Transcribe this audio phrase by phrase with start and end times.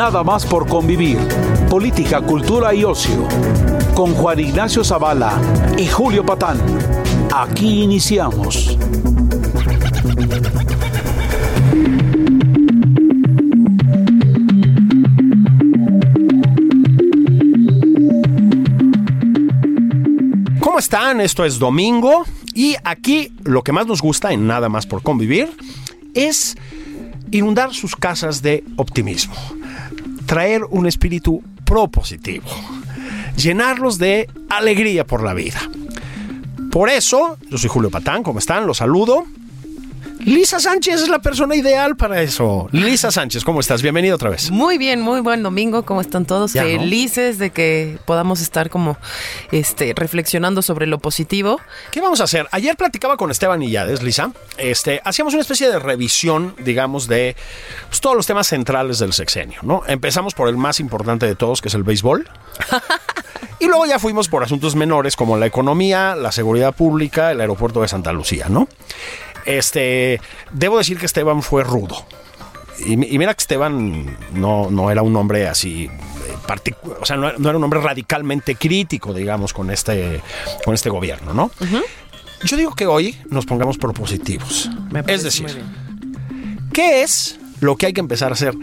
[0.00, 1.18] Nada más por convivir.
[1.68, 3.28] Política, cultura y ocio.
[3.94, 5.38] Con Juan Ignacio Zavala
[5.76, 6.56] y Julio Patán.
[7.30, 8.78] Aquí iniciamos.
[20.60, 21.20] ¿Cómo están?
[21.20, 25.54] Esto es domingo y aquí lo que más nos gusta en Nada más por convivir
[26.14, 26.56] es
[27.30, 29.34] inundar sus casas de optimismo,
[30.30, 32.46] traer un espíritu propositivo,
[33.34, 35.58] llenarlos de alegría por la vida.
[36.70, 38.64] Por eso, yo soy Julio Patán, ¿cómo están?
[38.64, 39.24] Los saludo.
[40.24, 42.68] Lisa Sánchez es la persona ideal para eso.
[42.72, 43.80] Lisa Sánchez, ¿cómo estás?
[43.80, 44.50] Bienvenido otra vez.
[44.50, 45.84] Muy bien, muy buen domingo.
[45.84, 46.52] ¿Cómo están todos?
[46.52, 46.68] Ya, ¿no?
[46.68, 48.98] Felices de que podamos estar como
[49.50, 51.58] este reflexionando sobre lo positivo.
[51.90, 52.46] ¿Qué vamos a hacer?
[52.52, 54.32] Ayer platicaba con Esteban Illades, Lisa.
[54.58, 57.34] Este, hacíamos una especie de revisión, digamos, de
[57.88, 59.82] pues, todos los temas centrales del sexenio, ¿no?
[59.86, 62.28] Empezamos por el más importante de todos, que es el béisbol.
[63.58, 67.80] y luego ya fuimos por asuntos menores como la economía, la seguridad pública, el aeropuerto
[67.80, 68.68] de Santa Lucía, ¿no?
[69.44, 70.20] Este,
[70.52, 72.04] debo decir que Esteban fue rudo.
[72.84, 77.32] Y, y mira que Esteban no, no era un hombre así, eh, o sea, no,
[77.36, 80.20] no era un hombre radicalmente crítico, digamos, con este,
[80.64, 81.50] con este gobierno, ¿no?
[82.44, 84.70] Yo digo que hoy nos pongamos propositivos.
[84.90, 85.62] Me Es decir.
[86.72, 88.54] ¿qué es lo que hay que empezar a hacer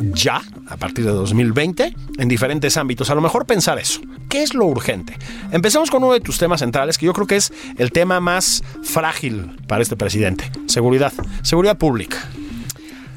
[0.00, 3.10] ya, a partir de 2020, en diferentes ámbitos?
[3.10, 4.00] A lo mejor pensar eso.
[4.28, 5.16] ¿Qué es lo urgente?
[5.50, 8.62] Empecemos con uno de tus temas centrales, que yo creo que es el tema más
[8.82, 10.50] frágil para este presidente.
[10.66, 11.12] Seguridad.
[11.42, 12.18] Seguridad pública.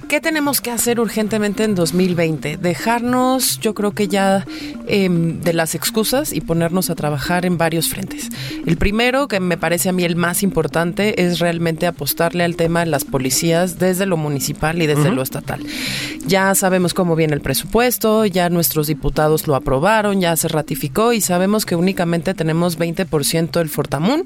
[0.08, 2.58] ¿Qué tenemos que hacer urgentemente en 2020?
[2.58, 4.46] Dejarnos, yo creo que ya
[4.88, 8.30] em, de las excusas y ponernos a trabajar en varios frentes.
[8.68, 12.82] El primero, que me parece a mí el más importante, es realmente apostarle al tema
[12.82, 15.66] de las policías desde lo municipal y desde lo estatal.
[16.28, 21.22] Ya sabemos cómo viene el presupuesto, ya nuestros diputados lo aprobaron, ya se ratificó y
[21.22, 24.24] sabemos que únicamente tenemos 20% del Fortamun,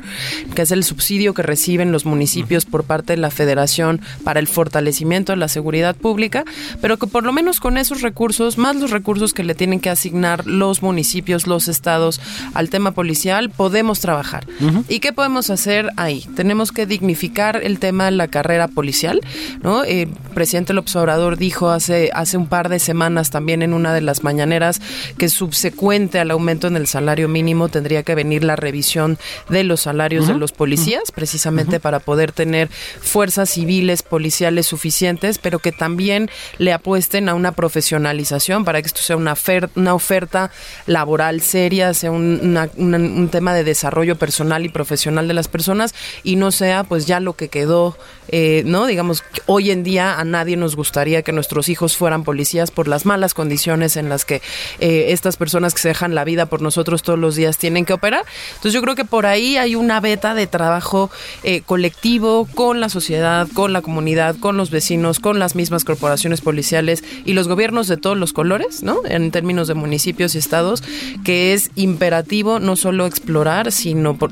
[0.55, 4.47] que es el subsidio que reciben los municipios por parte de la Federación para el
[4.47, 6.43] fortalecimiento de la seguridad pública,
[6.81, 9.89] pero que por lo menos con esos recursos, más los recursos que le tienen que
[9.89, 12.19] asignar los municipios, los estados
[12.53, 14.45] al tema policial, podemos trabajar.
[14.87, 16.25] ¿Y qué podemos hacer ahí?
[16.35, 19.21] Tenemos que dignificar el tema de la carrera policial,
[19.61, 19.83] ¿no?
[19.83, 23.93] Eh, El presidente López Obrador dijo hace, hace un par de semanas también en una
[23.93, 24.81] de las mañaneras
[25.17, 29.17] que subsecuente al aumento en el salario mínimo tendría que venir la revisión
[29.49, 35.58] de los salarios de los policías, precisamente para poder tener fuerzas civiles, policiales suficientes, pero
[35.59, 39.35] que también le apuesten a una profesionalización para que esto sea una,
[39.75, 40.51] una oferta
[40.85, 45.47] laboral seria, sea un, una- una- un tema de desarrollo personal y profesional de las
[45.47, 45.93] personas
[46.23, 47.97] y no sea pues ya lo que quedó,
[48.29, 48.85] eh, ¿no?
[48.85, 53.05] Digamos, hoy en día a nadie nos gustaría que nuestros hijos fueran policías por las
[53.05, 54.41] malas condiciones en las que
[54.79, 57.93] eh, estas personas que se dejan la vida por nosotros todos los días tienen que
[57.93, 58.23] operar.
[58.49, 61.09] Entonces yo creo que por ahí hay una beta de trabajo
[61.43, 66.41] eh, colectivo con la sociedad, con la comunidad, con los vecinos, con las mismas corporaciones
[66.41, 68.99] policiales y los gobiernos de todos los colores, ¿no?
[69.05, 70.83] En términos de municipios y estados,
[71.23, 74.31] que es imperativo no solo explorar, sino por-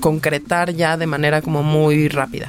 [0.00, 2.48] concretar ya de manera como muy rápida.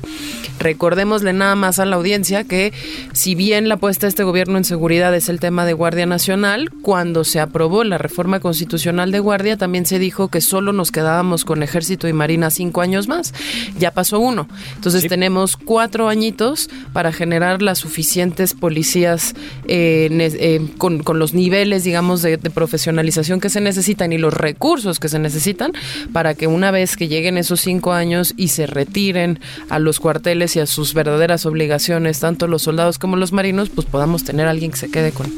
[0.59, 2.71] Recordémosle nada más a la audiencia que
[3.13, 6.69] si bien la apuesta de este gobierno en seguridad es el tema de Guardia Nacional,
[6.83, 11.45] cuando se aprobó la reforma constitucional de Guardia también se dijo que solo nos quedábamos
[11.45, 13.33] con Ejército y Marina cinco años más.
[13.79, 14.47] Ya pasó uno.
[14.75, 19.33] Entonces tenemos cuatro añitos para generar las suficientes policías
[19.67, 24.33] eh, eh, con, con los niveles, digamos, de, de profesionalización que se necesitan y los
[24.33, 25.71] recursos que se necesitan
[26.13, 29.39] para que una vez que lleguen esos cinco años y se retiren
[29.69, 33.87] a los cuarteles y a sus verdaderas obligaciones, tanto los soldados como los marinos, pues
[33.87, 35.33] podamos tener a alguien que se quede con,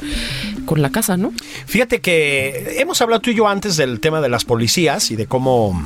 [0.65, 1.33] con la casa, ¿no?
[1.65, 5.25] Fíjate que hemos hablado tú y yo antes del tema de las policías y de
[5.25, 5.81] cómo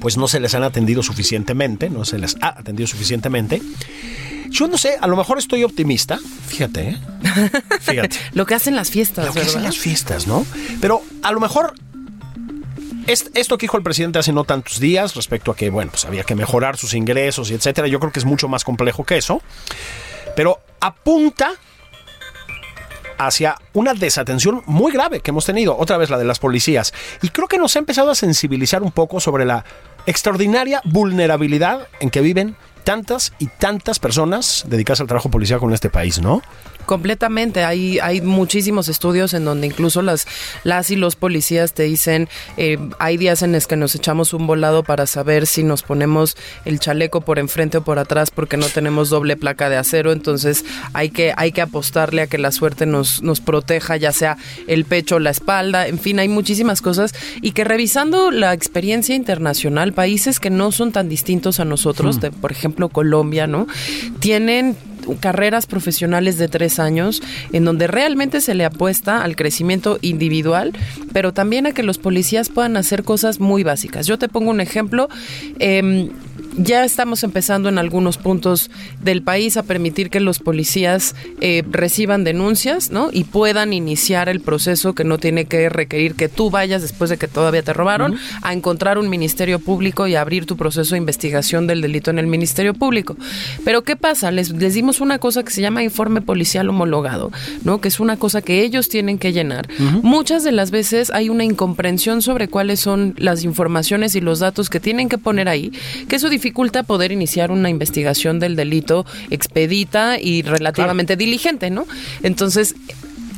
[0.00, 3.62] pues no se les han atendido suficientemente, no se les ha atendido suficientemente.
[4.50, 6.98] Yo no sé, a lo mejor estoy optimista, fíjate, ¿eh?
[7.80, 8.16] fíjate.
[8.34, 10.44] Lo que hacen las fiestas, Lo que hacen las fiestas, ¿no?
[10.80, 11.74] Pero a lo mejor
[13.06, 16.24] esto que dijo el presidente hace no tantos días respecto a que, bueno, pues había
[16.24, 19.42] que mejorar sus ingresos y etcétera, yo creo que es mucho más complejo que eso.
[20.36, 21.52] pero apunta
[23.18, 26.92] hacia una desatención muy grave que hemos tenido, otra vez la de las policías.
[27.22, 29.64] Y creo que nos ha empezado a sensibilizar un poco sobre la
[30.06, 35.90] extraordinaria vulnerabilidad en que viven tantas y tantas personas dedicadas al trabajo policial con este
[35.90, 36.42] país, ¿no?
[36.86, 40.26] Completamente, hay, hay muchísimos estudios en donde incluso las,
[40.64, 44.46] las y los policías te dicen, eh, hay días en los que nos echamos un
[44.46, 48.66] volado para saber si nos ponemos el chaleco por enfrente o por atrás porque no
[48.66, 52.86] tenemos doble placa de acero, entonces hay que, hay que apostarle a que la suerte
[52.86, 54.36] nos, nos proteja, ya sea
[54.66, 57.14] el pecho o la espalda, en fin, hay muchísimas cosas.
[57.40, 62.30] Y que revisando la experiencia internacional, países que no son tan distintos a nosotros, de,
[62.30, 63.66] por ejemplo Colombia, ¿no?
[64.20, 64.76] Tienen
[65.20, 67.22] carreras profesionales de tres años
[67.52, 70.72] en donde realmente se le apuesta al crecimiento individual,
[71.12, 74.06] pero también a que los policías puedan hacer cosas muy básicas.
[74.06, 75.08] Yo te pongo un ejemplo.
[75.58, 76.10] Eh,
[76.56, 78.70] ya estamos empezando en algunos puntos
[79.02, 83.08] del país a permitir que los policías eh, reciban denuncias ¿no?
[83.12, 87.16] y puedan iniciar el proceso que no tiene que requerir que tú vayas después de
[87.16, 91.66] que todavía te robaron a encontrar un ministerio público y abrir tu proceso de investigación
[91.66, 93.16] del delito en el ministerio público.
[93.64, 94.30] Pero ¿qué pasa?
[94.30, 97.30] Les, les dimos una cosa que se llama informe policial homologado,
[97.62, 97.80] ¿no?
[97.80, 99.68] que es una cosa que ellos tienen que llenar.
[100.02, 104.70] Muchas de las veces hay una incomprensión sobre cuáles son las informaciones y los datos
[104.70, 105.72] que tienen que poner ahí,
[106.08, 111.86] que eso dificulta poder iniciar una investigación del delito expedita y relativamente diligente, ¿no?
[112.22, 112.74] Entonces,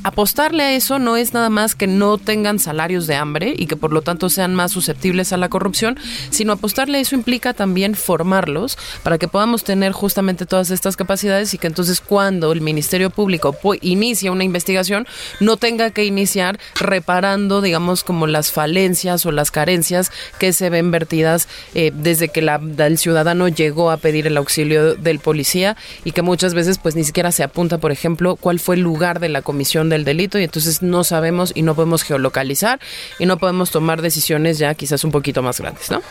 [0.06, 3.74] apostarle a eso no es nada más que no tengan salarios de hambre y que
[3.74, 5.98] por lo tanto sean más susceptibles a la corrupción,
[6.30, 11.52] sino apostarle a eso implica también formarlos para que podamos tener justamente todas estas capacidades
[11.54, 15.08] y que entonces cuando el Ministerio Público inicia una investigación
[15.40, 20.92] no tenga que iniciar reparando, digamos, como las falencias o las carencias que se ven
[20.92, 26.12] vertidas eh, desde que la, el ciudadano llegó a pedir el auxilio del policía y
[26.12, 29.30] que muchas veces pues ni siquiera se apunta, por ejemplo, cuál fue el lugar de
[29.30, 32.78] la comisión del delito y entonces no sabemos y no podemos geolocalizar
[33.18, 36.02] y no podemos tomar decisiones ya quizás un poquito más grandes, ¿no?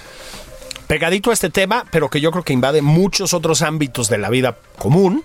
[0.87, 4.29] Pegadito a este tema, pero que yo creo que invade muchos otros ámbitos de la
[4.29, 5.23] vida común.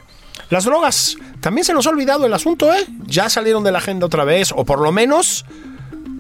[0.49, 1.17] Las drogas.
[1.41, 2.87] También se nos ha olvidado el asunto, ¿eh?
[3.07, 5.45] Ya salieron de la agenda otra vez, o por lo menos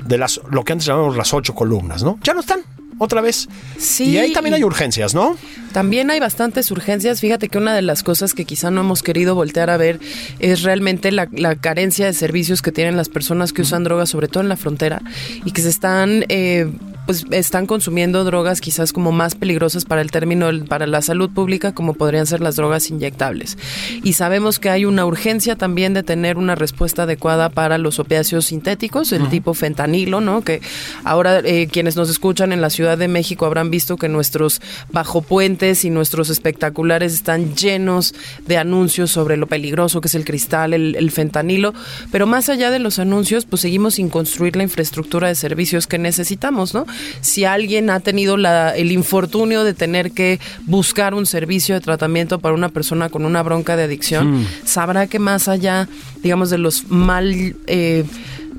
[0.05, 2.19] de las lo que antes llamábamos las ocho columnas, ¿no?
[2.23, 2.61] Ya no están,
[3.01, 3.49] otra vez.
[3.79, 5.39] Sí, Y ahí también hay urgencias, ¿no?
[5.73, 7.21] También hay bastantes urgencias.
[7.21, 9.99] Fíjate que una de las cosas que quizá no hemos querido voltear a ver
[10.39, 14.29] es realmente la, la carencia de servicios que tienen las personas que usan drogas, sobre
[14.29, 15.01] todo en la frontera,
[15.47, 16.71] y que se están, eh,
[17.11, 21.73] pues, están consumiendo drogas quizás como más peligrosas para el término, para la salud pública,
[21.73, 23.59] como podrían ser las drogas inyectables.
[24.05, 28.45] Y sabemos que hay una urgencia también de tener una respuesta adecuada para los opiáceos
[28.45, 30.43] sintéticos, el tipo fentanilo, ¿no?
[30.43, 30.61] Que
[31.03, 34.63] ahora eh, quienes nos escuchan en la Ciudad de México habrán visto que nuestros
[34.93, 38.15] bajo puentes y nuestros espectaculares están llenos
[38.47, 41.75] de anuncios sobre lo peligroso que es el cristal, el, el fentanilo,
[42.13, 45.99] pero más allá de los anuncios, pues seguimos sin construir la infraestructura de servicios que
[45.99, 46.87] necesitamos, ¿no?
[47.21, 52.39] Si alguien ha tenido la- el infortunio de tener que buscar un servicio de tratamiento
[52.39, 55.89] para una persona con una bronca de adicción, sabrá que más allá,
[56.23, 57.55] digamos, de los mal...
[57.67, 58.05] eh,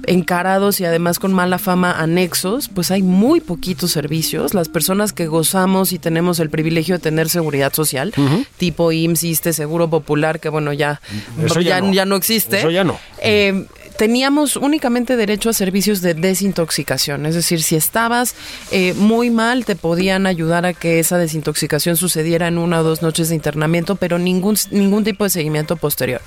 [0.08, 4.54] encarados y además con mala fama anexos, pues hay muy poquitos servicios.
[4.56, 8.12] Las personas que gozamos y tenemos el privilegio de tener seguridad social,
[8.58, 11.00] tipo IMSS, ISSSTE, Seguro Popular, que bueno, ya,
[11.46, 11.94] Eso ya ya, no.
[11.94, 12.58] ya no existe.
[12.60, 12.98] Eso ya no.
[13.22, 13.66] Eh,
[14.02, 18.34] teníamos únicamente derecho a servicios de desintoxicación, es decir, si estabas
[18.72, 23.04] eh, muy mal, te podían ayudar a que esa desintoxicación sucediera en una o dos
[23.04, 26.20] noches de internamiento, pero ningún, ningún tipo de seguimiento posterior.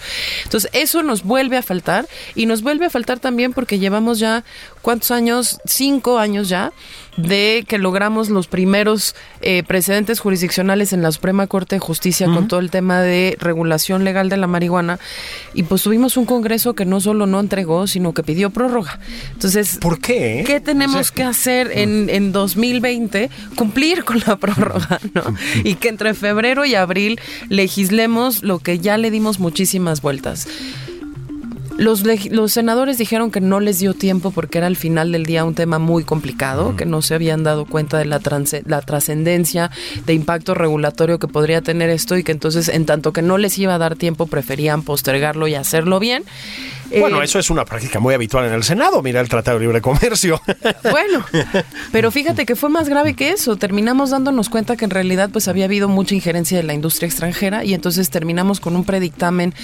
[0.45, 4.45] Entonces, eso nos vuelve a faltar y nos vuelve a faltar también porque llevamos ya,
[4.85, 5.59] ¿cuántos años?
[5.65, 6.73] Cinco años ya
[7.17, 12.49] de que logramos los primeros eh, precedentes jurisdiccionales en la Suprema Corte de Justicia con
[12.49, 14.99] todo el tema de regulación legal de la marihuana
[15.55, 18.99] y pues tuvimos un Congreso que no solo no entregó, sino que pidió prórroga.
[19.33, 20.45] Entonces, ¿Por qué?
[20.47, 23.31] ¿Qué tenemos que hacer en, en 2020?
[23.57, 25.23] Cumplir con la prórroga, ¿no?
[25.65, 30.47] Y que entre febrero y abril legislemos lo que ya le dimos muchísimas vueltas.
[31.77, 35.45] Los, los senadores dijeron que no les dio tiempo porque era al final del día
[35.45, 38.21] un tema muy complicado, que no se habían dado cuenta de la
[38.67, 39.71] la trascendencia
[40.07, 43.59] de impacto regulatorio que podría tener esto y que entonces en tanto que no les
[43.59, 46.25] iba a dar tiempo preferían postergarlo y hacerlo bien.
[46.99, 49.03] Bueno, Eh, eso es una práctica muy habitual en el Senado.
[49.03, 50.41] Mira el Tratado de Libre Comercio.
[50.91, 51.25] Bueno,
[51.93, 53.57] pero fíjate que fue más grave que eso.
[53.57, 57.65] Terminamos dándonos cuenta que en realidad pues había habido mucha injerencia de la industria extranjera
[57.65, 59.55] y entonces terminamos con un predictamen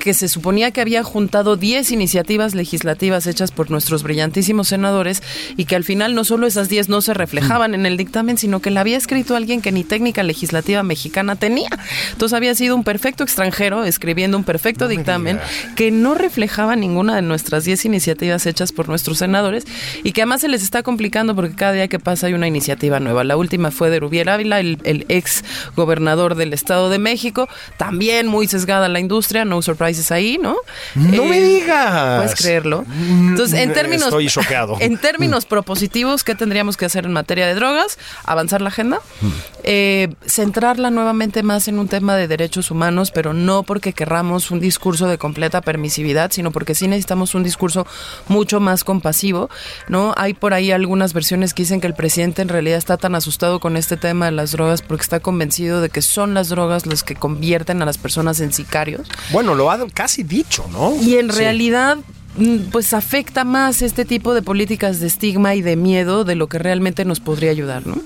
[0.00, 5.22] que se suponía que había juntado 10 iniciativas legislativas hechas por nuestros brillantísimos senadores
[5.56, 8.60] y que al final no solo esas 10 no se reflejaban en el dictamen, sino
[8.60, 11.70] que la había escrito alguien que ni técnica legislativa mexicana tenía.
[12.12, 15.40] Entonces había sido un perfecto extranjero escribiendo un perfecto dictamen
[15.76, 19.64] que no reflejaba ninguna de nuestras 10 iniciativas hechas por nuestros senadores
[20.02, 23.00] y que además se les está complicando porque cada día que pasa hay una iniciativa
[23.00, 23.24] nueva.
[23.24, 25.44] La última fue de Rubiel Ávila, el, el ex
[25.76, 30.56] gobernador del Estado de México, también muy sesgada la industria, no surprises ahí, ¿no?
[30.94, 32.22] No Eh, me digas.
[32.22, 32.84] Puedes creerlo.
[32.90, 34.76] Entonces, en Mm, términos, Estoy choqueado.
[34.80, 37.98] En términos propositivos, ¿qué tendríamos que hacer en materia de drogas?
[38.24, 39.26] Avanzar la agenda, Mm.
[39.64, 44.60] eh, centrarla nuevamente más en un tema de derechos humanos, pero no porque querramos un
[44.60, 47.86] discurso de completa permisividad, sino porque sí necesitamos un discurso
[48.28, 49.50] mucho más compasivo,
[49.88, 50.14] ¿no?
[50.16, 53.60] Hay por ahí algunas versiones que dicen que el presidente en realidad está tan asustado
[53.60, 57.02] con este tema de las drogas porque está convencido de que son las drogas las
[57.02, 59.08] que convierten a las personas en sicarios.
[59.32, 60.94] Bueno, lo ha casi dicho, ¿no?
[61.02, 61.38] Y en Sí.
[61.38, 61.98] realidad
[62.36, 66.46] mm, pues afecta más este tipo de políticas de estigma y de miedo de lo
[66.48, 67.96] que realmente nos podría ayudar, ¿no?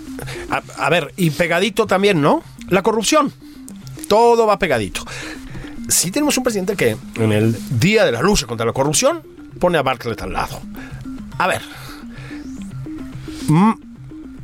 [0.51, 2.43] A, a ver, y pegadito también, ¿no?
[2.69, 3.33] La corrupción.
[4.09, 5.05] Todo va pegadito.
[5.93, 9.23] Sí tenemos un presidente que en el día de la lucha contra la corrupción
[9.61, 10.59] pone a Bartlett al lado.
[11.37, 11.61] A ver.
[13.47, 13.73] Mm,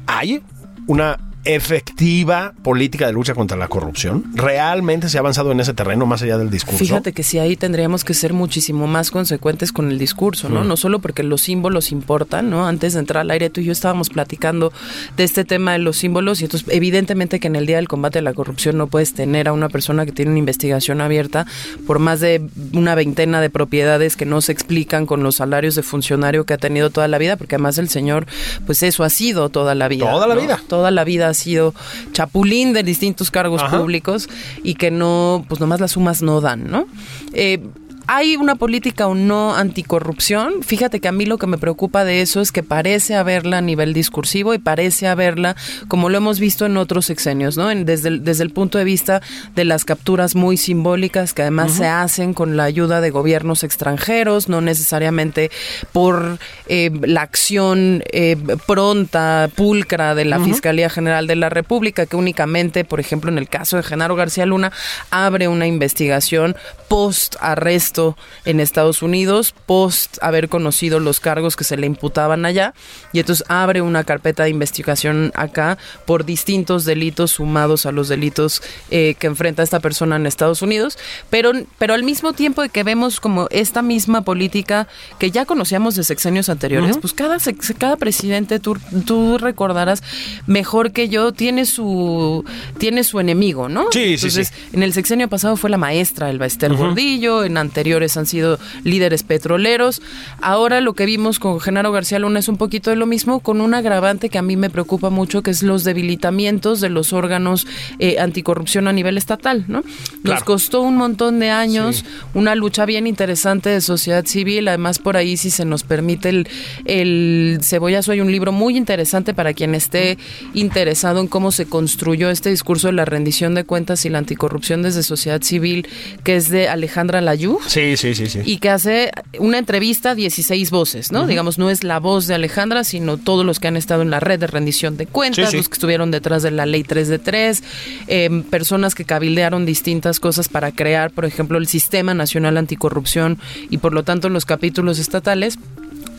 [0.06, 0.42] ¿Hay
[0.86, 4.24] una efectiva política de lucha contra la corrupción?
[4.34, 6.78] ¿Realmente se ha avanzado en ese terreno más allá del discurso?
[6.78, 10.64] Fíjate que sí, ahí tendríamos que ser muchísimo más consecuentes con el discurso, ¿no?
[10.64, 12.66] No solo porque los símbolos importan, ¿no?
[12.66, 14.72] Antes de entrar al aire, tú y yo estábamos platicando
[15.16, 18.18] de este tema de los símbolos y entonces evidentemente que en el Día del Combate
[18.18, 21.46] a la Corrupción no puedes tener a una persona que tiene una investigación abierta
[21.86, 25.82] por más de una veintena de propiedades que no se explican con los salarios de
[25.82, 28.26] funcionario que ha tenido toda la vida, porque además el señor,
[28.66, 30.10] pues eso ha sido toda la vida.
[30.10, 30.40] Toda la ¿no?
[30.40, 30.60] vida.
[30.68, 31.74] Toda la vida ha sido
[32.12, 33.78] chapulín de distintos cargos Ajá.
[33.78, 34.28] públicos
[34.62, 36.86] y que no, pues nomás las sumas no dan, ¿no?
[37.32, 37.60] Eh,
[38.10, 40.62] ¿Hay una política o no anticorrupción?
[40.62, 43.60] Fíjate que a mí lo que me preocupa de eso es que parece haberla a
[43.60, 45.56] nivel discursivo y parece haberla,
[45.88, 47.70] como lo hemos visto en otros sexenios, ¿no?
[47.70, 49.20] En- desde, el, desde el punto de vista
[49.54, 54.48] de las capturas muy simbólicas que además se hacen con la ayuda de gobiernos extranjeros,
[54.48, 55.50] no necesariamente
[55.92, 58.36] por eh, la acción eh,
[58.66, 63.50] pronta, pulcra de la Fiscalía General de la República, que únicamente, por ejemplo, en el
[63.50, 64.72] caso de Genaro García Luna,
[65.10, 66.56] abre una investigación
[66.88, 67.97] post arresto
[68.44, 72.74] en Estados Unidos, post haber conocido los cargos que se le imputaban allá,
[73.12, 78.62] y entonces abre una carpeta de investigación acá por distintos delitos sumados a los delitos
[78.90, 80.98] eh, que enfrenta esta persona en Estados Unidos,
[81.30, 84.88] pero, pero al mismo tiempo de que vemos como esta misma política
[85.18, 87.38] que ya conocíamos de sexenios anteriores, pues cada,
[87.78, 88.76] cada presidente, tú,
[89.06, 90.02] tú recordarás
[90.46, 92.44] mejor que yo, tiene su,
[92.78, 93.86] tiene su enemigo, ¿no?
[93.90, 94.76] Sí, sí, Entonces, sí.
[94.76, 97.56] en el sexenio pasado fue la maestra Elba Ester Gordillo, en
[97.88, 100.02] anteriores han sido líderes petroleros.
[100.42, 103.62] Ahora lo que vimos con Genaro García Luna es un poquito de lo mismo, con
[103.62, 107.66] un agravante que a mí me preocupa mucho, que es los debilitamientos de los órganos
[107.98, 109.78] eh, anticorrupción a nivel estatal, ¿no?
[109.82, 110.44] Nos Claro.
[110.44, 112.04] costó un montón de años,
[112.34, 116.48] una lucha bien interesante de sociedad civil, además por ahí si se nos permite el,
[116.84, 120.18] el cebollazo, hay un libro muy interesante para quien esté
[120.52, 124.82] interesado en cómo se construyó este discurso de la rendición de cuentas y la anticorrupción
[124.82, 125.86] desde sociedad civil,
[126.24, 128.40] que es de Alejandra Layú Sí, sí, sí, sí.
[128.44, 131.26] y que hace una entrevista a 16 voces, ¿no?
[131.26, 134.20] Digamos, no es la voz de Alejandra, sino todos los que han estado en la
[134.20, 135.56] red de rendición de cuentas, Sí, sí.
[135.58, 137.62] los que estuvieron detrás de la ley 3 de 3,
[138.06, 143.38] eh, personas que cabildearon distintas cosas para crear, por ejemplo, el Sistema Nacional Anticorrupción
[143.70, 145.58] y por lo tanto los capítulos estatales.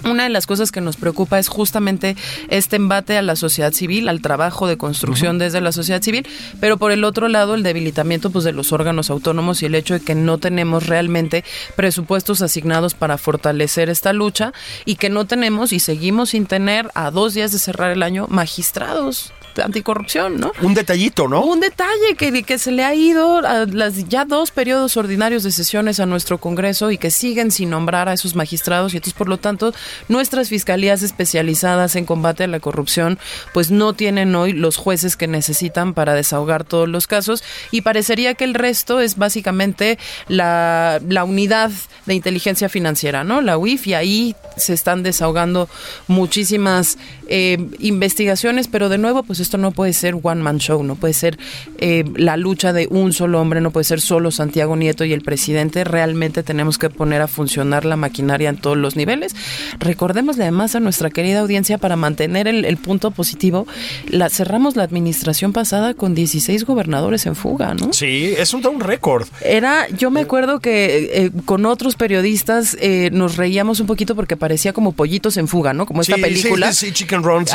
[0.04, 2.16] Una de las cosas que nos preocupa es justamente
[2.48, 6.26] este embate a la sociedad civil, al trabajo de construcción desde la sociedad civil,
[6.60, 9.96] pero por el otro lado el debilitamiento pues, de los órganos autónomos y el hecho
[9.96, 11.44] de que no tenemos realmente
[11.76, 14.54] presupuestos asignados para fortalecer esta lucha
[14.86, 18.28] y que no tenemos y seguimos sin tener a dos días de cerrar el año
[18.30, 20.52] magistrados anticorrupción, ¿no?
[20.62, 21.44] Un detallito, ¿no?
[21.44, 25.52] Un detalle que, que se le ha ido a las ya dos periodos ordinarios de
[25.52, 29.30] sesiones a nuestro Congreso y que siguen sin nombrar a esos magistrados y entonces por
[29.30, 29.74] lo tanto
[30.08, 33.20] nuestras fiscalías especializadas en combate a la corrupción
[33.54, 38.34] pues no tienen hoy los jueces que necesitan para desahogar todos los casos y parecería
[38.34, 39.98] que el resto es básicamente
[40.28, 41.72] la, la unidad
[42.06, 43.42] de inteligencia financiera, ¿no?
[43.42, 45.70] La UIF y ahí se están desahogando
[46.08, 46.98] muchísimas
[47.28, 51.16] eh, investigaciones, pero de nuevo pues esto no puede ser one man show, no puede
[51.16, 51.40] ser
[51.80, 55.22] eh, la lucha de un solo hombre, no puede ser solo Santiago Nieto y el
[55.22, 55.84] presidente.
[55.84, 59.36] Realmente tenemos que poner a funcionar la maquinaria en todos los niveles.
[59.80, 63.66] Recordémosle además a nuestra querida audiencia para mantener el, punto positivo,
[64.08, 67.92] la, cerramos la administración pasada con 16 gobernadores en fuga, ¿no?
[67.92, 69.28] Sí, es un, un récord.
[69.42, 74.38] Era, yo me acuerdo que eh, con otros periodistas eh, nos reíamos un poquito porque
[74.38, 75.88] parecía como pollitos en fuga, ¿no?
[75.88, 76.72] Como esta película.
[76.72, 77.46] Sí, sí, Chicken Run.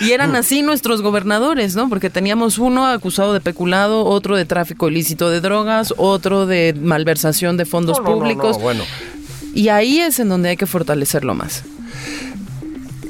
[0.00, 1.88] y eran así nuestros gobernadores, ¿no?
[1.88, 7.56] Porque teníamos uno acusado de peculado, otro de tráfico ilícito de drogas, otro de malversación
[7.56, 8.60] de fondos públicos.
[8.60, 8.82] bueno.
[9.54, 11.62] Y ahí es en donde hay que fortalecerlo más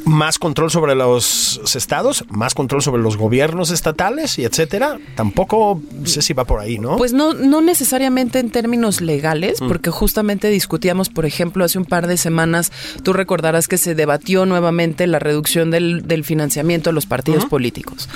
[0.04, 4.99] más control sobre los estados, más control sobre los gobiernos estatales y etcétera.
[5.14, 6.96] Tampoco sé si va por ahí, ¿no?
[6.96, 9.68] Pues no, no necesariamente en términos legales, mm.
[9.68, 14.46] porque justamente discutíamos, por ejemplo, hace un par de semanas, tú recordarás que se debatió
[14.46, 18.08] nuevamente la reducción del, del financiamiento de los partidos políticos.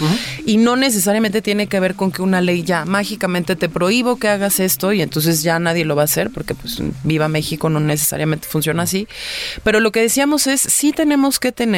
[0.45, 4.29] Y no necesariamente tiene que ver con que una ley ya mágicamente te prohíbo que
[4.29, 7.81] hagas esto y entonces ya nadie lo va a hacer, porque pues viva México no
[7.81, 9.09] necesariamente funciona así.
[9.63, 11.78] Pero lo que decíamos es, sí tenemos que tener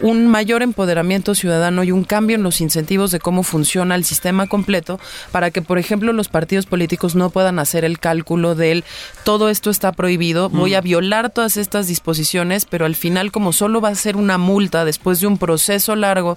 [0.00, 4.46] un mayor empoderamiento ciudadano y un cambio en los incentivos de cómo funciona el sistema
[4.46, 5.00] completo
[5.32, 8.84] para que, por ejemplo, los partidos políticos no puedan hacer el cálculo del
[9.24, 10.84] todo esto está prohibido, voy a mm.
[10.84, 15.20] violar todas estas disposiciones, pero al final como solo va a ser una multa después
[15.20, 16.36] de un proceso largo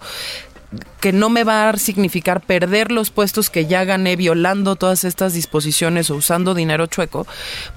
[0.99, 5.33] que no me va a significar perder los puestos que ya gané violando todas estas
[5.33, 7.25] disposiciones o usando dinero chueco,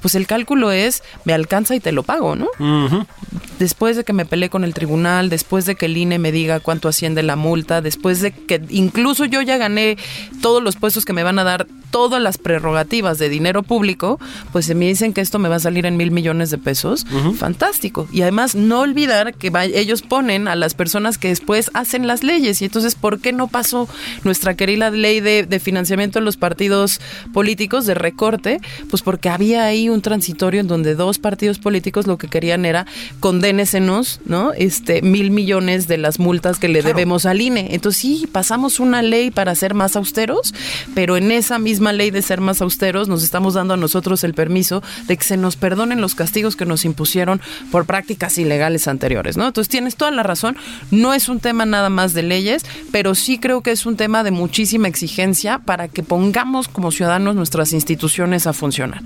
[0.01, 2.49] pues el cálculo es, me alcanza y te lo pago, ¿no?
[3.59, 6.61] Después de que me peleé con el tribunal, después de que el INE me diga
[6.61, 9.97] cuánto asciende la multa, después de que incluso yo ya gané
[10.41, 14.19] todos los puestos que me van a dar todas las prerrogativas de dinero público,
[14.51, 17.07] pues se me dicen que esto me va a salir en mil millones de pesos.
[17.39, 18.09] Fantástico.
[18.11, 22.63] Y además no olvidar que ellos ponen a las personas que después hacen las leyes.
[22.63, 23.89] Y entonces, ¿por qué no pasó
[24.25, 27.01] nuestra querida ley de, de financiamiento de los partidos
[27.33, 28.61] políticos de recorte?
[28.91, 32.87] Pues porque había ahí un transitorio en donde dos partidos políticos lo que querían era
[33.21, 34.53] condénesenos, ¿no?
[34.53, 37.69] Este, mil millones de las multas que le debemos al INE.
[37.75, 40.55] Entonces sí, pasamos una ley para ser más austeros,
[40.95, 44.35] pero en esa misma ley de ser más austeros, nos estamos dando a nosotros el
[44.35, 49.37] permiso de que se nos perdonen los castigos que nos impusieron por prácticas ilegales anteriores,
[49.37, 49.47] ¿no?
[49.47, 50.57] Entonces tienes toda la razón,
[50.91, 54.23] no es un tema nada más de leyes, pero sí creo que es un tema
[54.25, 59.03] de muchísima exigencia para que pongamos como ciudadanos nuestras instituciones a funcionar.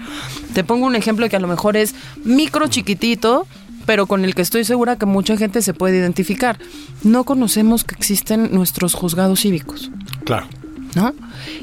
[0.54, 1.94] Te pongo un ejemplo que a lo mejor es
[2.24, 3.46] micro chiquitito,
[3.86, 6.58] pero con el que estoy segura que mucha gente se puede identificar.
[7.02, 9.90] No conocemos que existen nuestros juzgados cívicos.
[10.24, 10.46] Claro.
[10.96, 11.14] ¿No?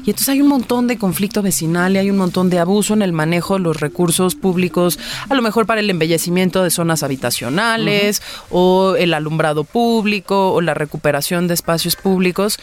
[0.04, 3.02] Y entonces hay un montón de conflicto vecinal y hay un montón de abuso en
[3.02, 4.96] el manejo de los recursos públicos,
[5.28, 10.72] a lo mejor para el embellecimiento de zonas habitacionales o el alumbrado público o la
[10.72, 12.58] recuperación de espacios públicos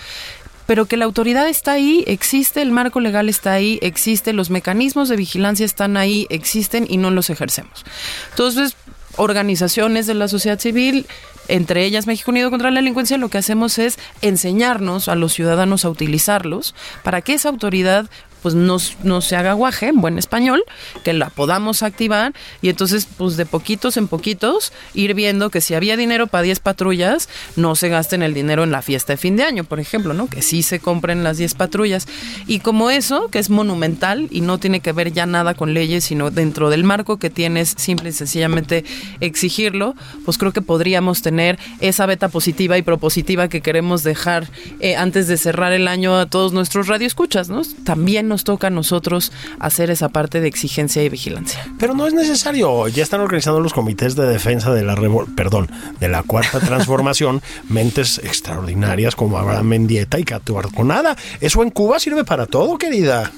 [0.66, 5.10] pero que la autoridad está ahí, existe, el marco legal está ahí, existe, los mecanismos
[5.10, 7.84] de vigilancia están ahí, existen y no los ejercemos.
[8.30, 8.78] Entonces,
[9.18, 11.08] organizaciones de la sociedad civil,
[11.48, 15.86] entre ellas México Unido contra la Delincuencia, lo que hacemos es enseñarnos a los ciudadanos
[15.86, 18.10] a utilizarlos para que esa autoridad
[18.42, 20.64] pues no, se haga guaje, en buen español,
[21.04, 25.74] que la podamos activar y entonces pues de poquitos en poquitos ir viendo que si
[25.74, 29.36] había dinero para 10 patrullas, no se gasten el dinero en la fiesta de fin
[29.36, 30.28] de año, por ejemplo, ¿no?
[30.28, 32.08] Que sí se compren las 10 patrullas.
[32.48, 36.04] Y como eso, que es monumental y no tiene que ver ya nada con leyes,
[36.04, 38.84] sino dentro del marco que tienes, simple y sencillamente
[39.20, 44.50] exigirlo, pues creo que podríamos tener esa beta positiva y propositiva que queremos dejar
[44.80, 47.62] eh, antes de cerrar el año a todos nuestros radioescuchas, ¿no?
[47.84, 51.68] También nos toca a nosotros hacer esa parte de exigencia y vigilancia.
[51.78, 52.88] Pero no es necesario.
[52.88, 54.96] Ya están organizando los comités de defensa de la
[55.36, 61.18] perdón, de la cuarta transformación, mentes extraordinarias como Abraham Mendieta y Cato Arconada.
[61.42, 63.32] Eso en Cuba sirve para todo, querida.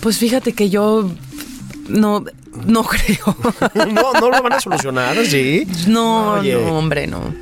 [0.00, 1.10] Pues fíjate que yo
[1.88, 2.24] no
[2.64, 3.36] no creo.
[3.74, 5.66] no, no lo van a solucionar, ¿sí?
[5.88, 7.34] No, no, hombre, no.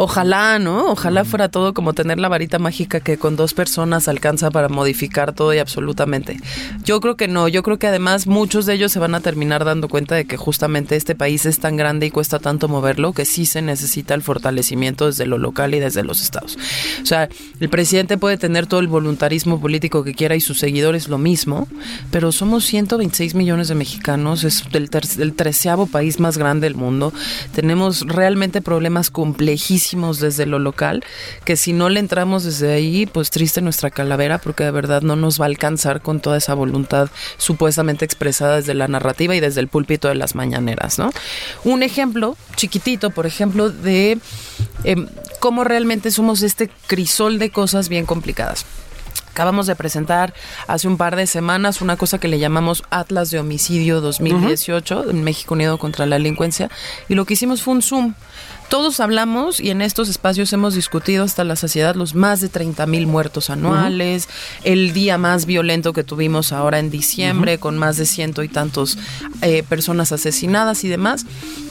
[0.00, 0.92] Ojalá, ¿no?
[0.92, 5.32] Ojalá fuera todo como tener la varita mágica que con dos personas alcanza para modificar
[5.32, 6.38] todo y absolutamente.
[6.84, 9.64] Yo creo que no, yo creo que además muchos de ellos se van a terminar
[9.64, 13.24] dando cuenta de que justamente este país es tan grande y cuesta tanto moverlo que
[13.24, 16.56] sí se necesita el fortalecimiento desde lo local y desde los estados.
[17.02, 21.08] O sea, el presidente puede tener todo el voluntarismo político que quiera y sus seguidores
[21.08, 21.66] lo mismo,
[22.12, 27.12] pero somos 126 millones de mexicanos, es el, el treceavo país más grande del mundo,
[27.52, 31.04] tenemos realmente problemas complejísimos desde lo local,
[31.44, 35.16] que si no le entramos desde ahí, pues triste nuestra calavera, porque de verdad no
[35.16, 39.60] nos va a alcanzar con toda esa voluntad supuestamente expresada desde la narrativa y desde
[39.60, 41.10] el púlpito de las mañaneras, ¿no?
[41.64, 44.18] Un ejemplo chiquitito, por ejemplo, de
[44.84, 45.08] em,
[45.40, 48.66] cómo realmente somos este crisol de cosas bien complicadas.
[49.38, 50.34] Acabamos de presentar
[50.66, 55.22] hace un par de semanas una cosa que le llamamos Atlas de Homicidio 2018 en
[55.22, 56.68] México Unido contra la Delincuencia
[57.08, 58.14] y lo que hicimos fue un Zoom.
[58.68, 62.84] Todos hablamos y en estos espacios hemos discutido hasta la saciedad los más de 30
[62.86, 64.28] mil muertos anuales,
[64.62, 68.98] el día más violento que tuvimos ahora en diciembre con más de ciento y tantos
[69.40, 71.24] eh, personas asesinadas y demás,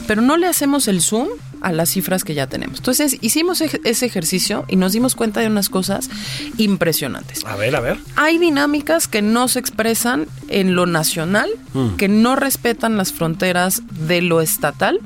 [0.08, 1.28] pero no le hacemos el zoom
[1.60, 2.78] a las cifras que ya tenemos.
[2.78, 6.10] Entonces hicimos ej- ese ejercicio y nos dimos cuenta de unas cosas
[6.56, 7.44] impresionantes.
[7.44, 7.98] A ver, a ver.
[8.16, 11.48] Hay dinámicas que no se expresan en lo nacional,
[11.96, 14.98] que no respetan las fronteras de lo estatal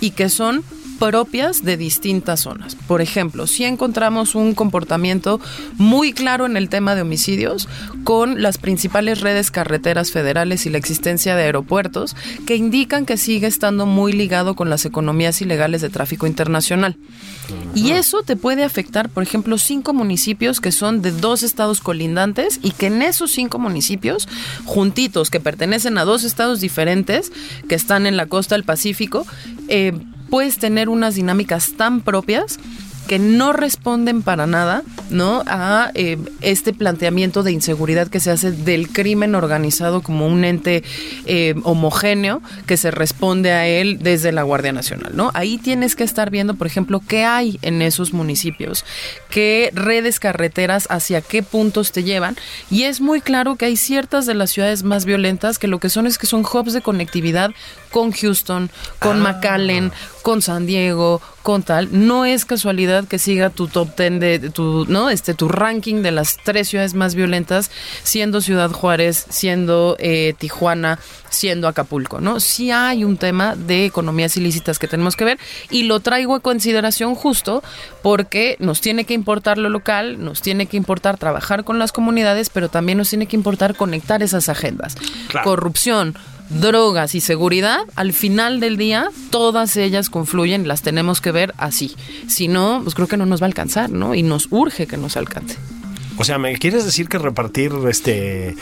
[0.00, 0.62] y que son
[1.10, 2.76] propias de distintas zonas.
[2.76, 5.38] Por ejemplo, si encontramos un comportamiento
[5.76, 7.68] muy claro en el tema de homicidios
[8.04, 13.46] con las principales redes carreteras federales y la existencia de aeropuertos que indican que sigue
[13.46, 16.96] estando muy ligado con las economías ilegales de tráfico internacional.
[17.74, 22.60] Y eso te puede afectar, por ejemplo, cinco municipios que son de dos estados colindantes
[22.62, 24.26] y que en esos cinco municipios,
[24.64, 27.30] juntitos, que pertenecen a dos estados diferentes,
[27.68, 29.26] que están en la costa del Pacífico,
[29.68, 29.92] eh,
[30.34, 32.58] puedes tener unas dinámicas tan propias
[33.06, 38.50] que no responden para nada no a eh, este planteamiento de inseguridad que se hace
[38.50, 40.82] del crimen organizado como un ente
[41.26, 46.02] eh, homogéneo que se responde a él desde la Guardia Nacional no ahí tienes que
[46.02, 48.84] estar viendo por ejemplo qué hay en esos municipios
[49.34, 52.36] qué redes carreteras hacia qué puntos te llevan.
[52.70, 55.90] Y es muy claro que hay ciertas de las ciudades más violentas que lo que
[55.90, 57.50] son es que son hubs de conectividad
[57.94, 61.88] con Houston, con McAllen, con San Diego, con tal.
[61.92, 65.10] No es casualidad que siga tu top ten de de tu, ¿no?
[65.10, 67.70] Este, tu ranking de las tres ciudades más violentas,
[68.02, 70.98] siendo Ciudad Juárez, siendo eh, Tijuana,
[71.30, 72.40] siendo Acapulco, ¿no?
[72.40, 75.38] Sí hay un tema de economías ilícitas que tenemos que ver
[75.70, 77.62] y lo traigo a consideración justo
[78.02, 82.50] porque nos tiene que importar lo local, nos tiene que importar trabajar con las comunidades,
[82.50, 84.96] pero también nos tiene que importar conectar esas agendas.
[85.28, 85.44] Claro.
[85.44, 86.16] Corrupción,
[86.50, 91.94] drogas y seguridad, al final del día, todas ellas confluyen, las tenemos que ver así.
[92.28, 94.14] Si no, pues creo que no nos va a alcanzar, ¿no?
[94.14, 95.56] Y nos urge que nos alcance.
[96.16, 98.54] O sea, ¿me quieres decir que repartir este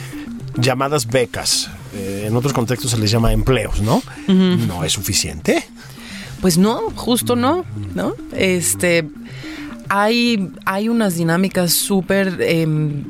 [0.57, 4.03] llamadas becas, eh, en otros contextos se les llama empleos, ¿no?
[4.29, 5.65] No es suficiente.
[6.41, 7.65] Pues no, justo no,
[7.95, 8.15] ¿no?
[8.33, 9.09] Este,
[9.89, 13.05] hay, hay unas dinámicas súper em,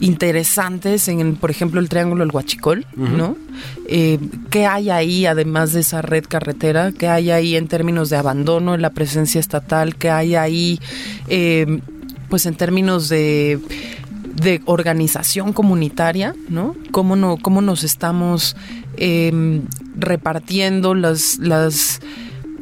[0.00, 3.36] interesantes en, por ejemplo, el Triángulo del Huachicol, ¿no?
[3.86, 4.18] Eh,
[4.50, 6.92] ¿Qué hay ahí, además de esa red carretera?
[6.92, 9.96] ¿Qué hay ahí en términos de abandono en la presencia estatal?
[9.96, 10.80] ¿Qué hay ahí,
[11.28, 11.80] em,
[12.28, 13.60] pues, en términos de
[14.40, 16.74] de organización comunitaria, ¿no?
[16.90, 18.56] ¿Cómo, no, cómo nos estamos
[18.96, 19.62] em,
[19.96, 22.00] repartiendo las, las,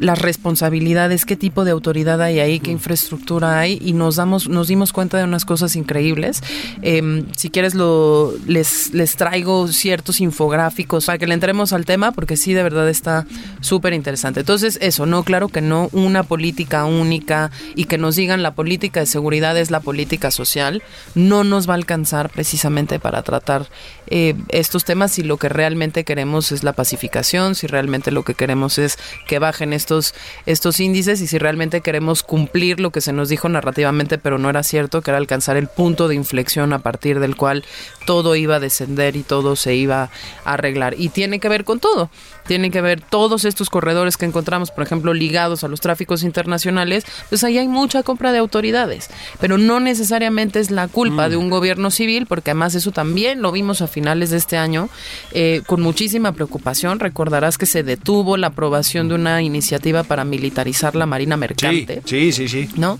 [0.01, 4.69] las responsabilidades, qué tipo de autoridad hay ahí, qué infraestructura hay, y nos damos, nos
[4.69, 6.43] dimos cuenta de unas cosas increíbles.
[6.83, 12.13] Em, si quieres lo, les, les traigo ciertos infográficos para que le entremos al tema,
[12.13, 13.27] porque sí, de verdad está
[13.61, 14.41] súper interesante.
[14.41, 19.01] Entonces, eso, no, claro que no una política única y que nos digan la política
[19.01, 20.83] de seguridad es la política social,
[21.15, 23.69] no nos va a alcanzar precisamente para tratar
[24.11, 28.35] eh, estos temas si lo que realmente queremos es la pacificación, si realmente lo que
[28.35, 30.15] queremos es que bajen estos,
[30.47, 34.51] estos índices y si realmente queremos cumplir lo que se nos dijo narrativamente, pero no
[34.51, 37.65] era cierto, que era alcanzar el punto de inflexión a partir del cual
[38.07, 40.11] todo iba a descender y todo se iba
[40.45, 40.95] a arreglar.
[40.99, 42.11] Y tiene que ver con todo.
[42.49, 47.05] Tiene que ver todos estos corredores que encontramos, por ejemplo, ligados a los tráficos internacionales,
[47.29, 51.51] pues ahí hay mucha compra de autoridades, pero no necesariamente es la culpa de un
[51.51, 54.89] gobierno civil, porque además eso también lo vimos a finales de este año
[55.33, 56.99] eh, con muchísima preocupación.
[56.99, 62.03] Recordarás que se detuvo la aprobación de una iniciativa para militarizar la Marina Mercante.
[62.07, 62.69] sí, sí, sí.
[62.77, 62.99] ¿no?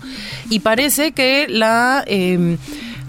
[0.49, 2.57] Y parece que la eh,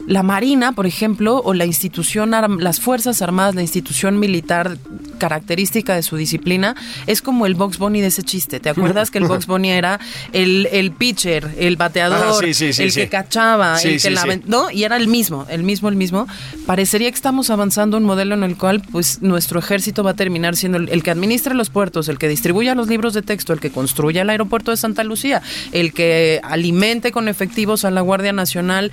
[0.07, 4.79] la Marina, por ejemplo, o la institución, las Fuerzas Armadas, la institución militar
[5.19, 6.75] característica de su disciplina,
[7.07, 8.61] es como el Box Bunny de ese chiste.
[8.61, 10.01] ¿Te acuerdas que el Box Bunny era
[10.33, 14.27] el, el pitcher, el bateador, Ah, sí, sí, sí, el que cachaba, el que la.
[14.73, 16.27] Y era el mismo, el mismo, el mismo.
[16.67, 20.57] Parecería que estamos avanzando un modelo en el cual, pues, nuestro ejército va a terminar
[20.57, 23.61] siendo el, el que administre los puertos, el que distribuya los libros de texto, el
[23.61, 28.33] que construya el aeropuerto de Santa Lucía, el que alimente con efectivos a la Guardia
[28.33, 28.93] Nacional,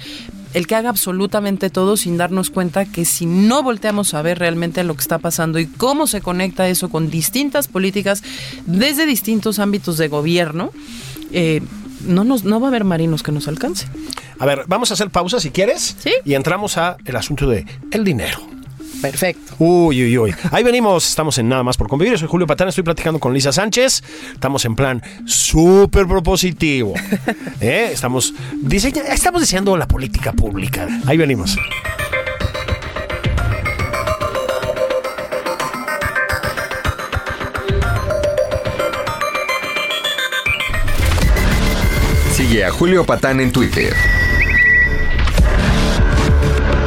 [0.58, 4.84] el que haga absolutamente todo sin darnos cuenta que si no volteamos a ver realmente
[4.84, 8.24] lo que está pasando y cómo se conecta eso con distintas políticas
[8.66, 10.72] desde distintos ámbitos de gobierno,
[11.32, 11.62] eh,
[12.02, 13.88] no, nos, no va a haber marinos que nos alcance.
[14.40, 15.96] A ver, vamos a hacer pausa si quieres.
[16.00, 16.12] Sí.
[16.26, 18.57] Y entramos a el asunto de el dinero.
[19.02, 19.54] Perfecto.
[19.60, 20.36] Uy, uy, uy.
[20.52, 22.18] Ahí venimos, estamos en Nada más por convivir.
[22.18, 24.04] Soy Julio Patán, estoy platicando con Lisa Sánchez.
[24.34, 26.94] Estamos en plan súper propositivo.
[27.62, 27.90] ¿Eh?
[27.92, 30.88] Estamos, diseña, estamos diseñando la política pública.
[31.06, 31.58] Ahí venimos.
[42.34, 43.94] Sigue a Julio Patán en Twitter.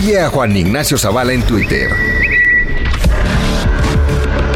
[0.00, 1.90] Sigue a Juan Ignacio Zavala en Twitter.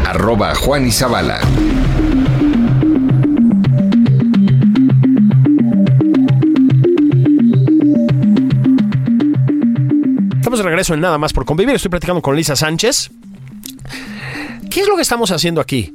[0.07, 0.87] Arroba Juan.
[0.87, 1.19] Estamos
[10.57, 11.75] de regreso en Nada más por convivir.
[11.75, 13.11] Estoy platicando con Lisa Sánchez.
[14.71, 15.94] ¿Qué es lo que estamos haciendo aquí?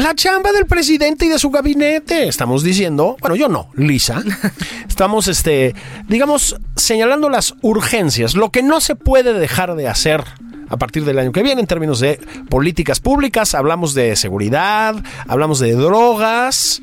[0.00, 2.26] La chamba del presidente y de su gabinete.
[2.26, 4.22] Estamos diciendo, bueno, yo no, Lisa.
[4.88, 5.74] Estamos, este,
[6.08, 10.24] digamos, señalando las urgencias, lo que no se puede dejar de hacer
[10.70, 13.54] a partir del año que viene en términos de políticas públicas.
[13.54, 14.96] Hablamos de seguridad,
[15.28, 16.80] hablamos de drogas.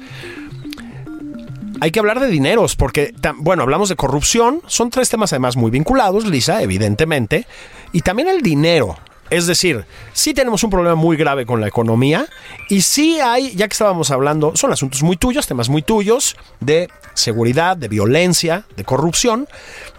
[1.81, 4.61] Hay que hablar de dineros, porque, bueno, hablamos de corrupción.
[4.67, 7.47] Son tres temas además muy vinculados, Lisa, evidentemente.
[7.93, 8.95] Y también el dinero.
[9.29, 12.27] Es decir, sí tenemos un problema muy grave con la economía
[12.69, 16.89] y sí hay, ya que estábamos hablando, son asuntos muy tuyos, temas muy tuyos de
[17.13, 19.47] seguridad, de violencia, de corrupción,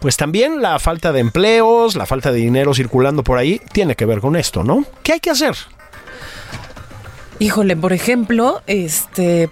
[0.00, 4.06] pues también la falta de empleos, la falta de dinero circulando por ahí tiene que
[4.06, 4.84] ver con esto, ¿no?
[5.02, 5.54] ¿Qué hay que hacer?
[7.38, 9.50] Híjole, por ejemplo, este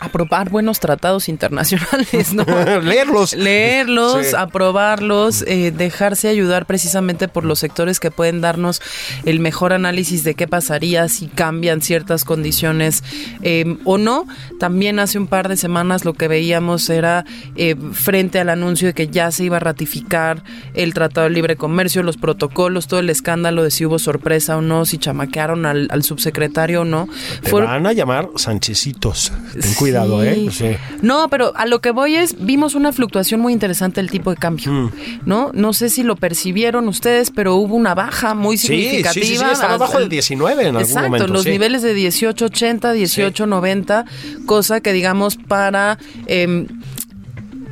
[0.00, 2.44] aprobar buenos tratados internacionales, ¿no?
[2.82, 3.34] Leerlos.
[3.34, 4.34] Leerlos, Sí.
[4.36, 8.80] aprobarlos, eh, dejarse ayudar precisamente por los sectores que pueden darnos
[9.24, 13.02] el mejor análisis de qué pasaría si cambian ciertas condiciones
[13.42, 14.26] eh, o no.
[14.58, 17.24] También hace un par de semanas lo que veíamos era
[17.56, 20.42] eh, frente al anuncio de que ya se iba a ratificar
[20.74, 24.62] el Tratado de Libre Comercio, los protocolos, todo el escándalo de si hubo sorpresa o
[24.62, 27.08] no, si chamaquearon al, al subsecretario o no.
[27.42, 29.32] Te van a llamar Sanchecitos.
[29.52, 29.89] Ten cuidado,
[30.22, 30.48] ¿eh?
[30.50, 30.70] Sí.
[31.02, 34.36] no, pero a lo que voy es, vimos una fluctuación muy interesante del tipo de
[34.36, 34.90] cambio, Mm.
[35.26, 35.50] ¿no?
[35.54, 39.12] No sé si lo percibieron ustedes, pero hubo una baja muy Sí, significativa.
[39.12, 41.50] sí, sí, sí, estaba el- del 19 en algún Exacto, momento, los sí.
[41.50, 44.04] niveles de 18.80, 18.90,
[44.46, 45.98] cosa que digamos para...
[46.26, 46.66] em,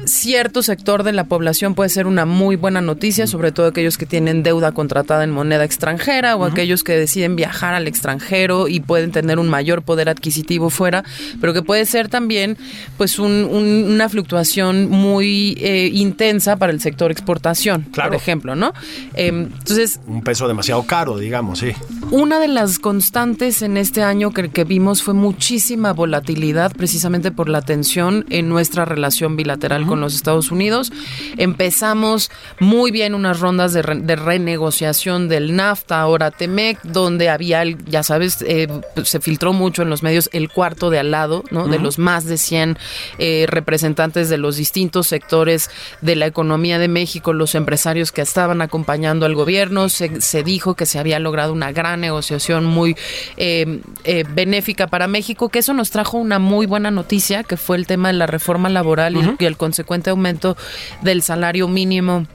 [0.08, 4.06] cierto sector de la población puede ser una muy buena noticia, sobre todo aquellos que
[4.06, 9.12] tienen deuda contratada en moneda extranjera o aquellos que deciden viajar al extranjero y pueden
[9.12, 11.04] tener un mayor poder adquisitivo fuera,
[11.40, 12.56] pero que puede ser también
[12.96, 18.10] pues un- un- una fluctuación muy eh, intensa para el sector exportación, Claro.
[18.10, 18.72] por ejemplo, ¿no?
[19.14, 21.72] Em, entonces, Un peso demasiado caro, digamos, sí.
[22.10, 27.48] una de las constantes en este año que, que vimos fue muchísima volatilidad, precisamente por
[27.48, 30.92] la tensión en nuestra relación bilateral con los Estados Unidos.
[31.36, 32.30] Empezamos
[32.60, 38.02] muy bien unas rondas de, re- de renegociación del NAFTA, ahora TEMEC, donde había, ya
[38.02, 38.68] sabes, eh,
[39.04, 41.68] se filtró mucho en los medios el cuarto de al lado, ¿no?
[41.68, 42.76] De los más de 100
[43.18, 45.70] eh, representantes de los distintos sectores
[46.02, 49.88] de la economía de México, los empresarios que estaban acompañando al gobierno.
[49.88, 52.96] Se, se dijo que se había logrado una gran negociación muy
[53.36, 57.76] eh, eh, benéfica para México, que eso nos trajo una muy buena noticia, que fue
[57.76, 60.56] el tema de la reforma laboral y- y el consecuente aumento
[61.02, 62.26] del salario mínimo.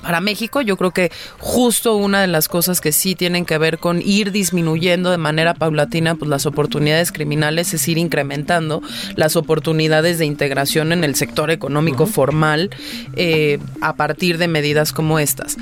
[0.00, 3.78] Para México, yo creo que justo una de las cosas que sí tienen que ver
[3.78, 8.80] con ir disminuyendo de manera paulatina pues las oportunidades criminales es ir incrementando
[9.16, 12.70] las oportunidades de integración en el sector económico formal
[13.16, 15.58] eh, a partir de medidas como estas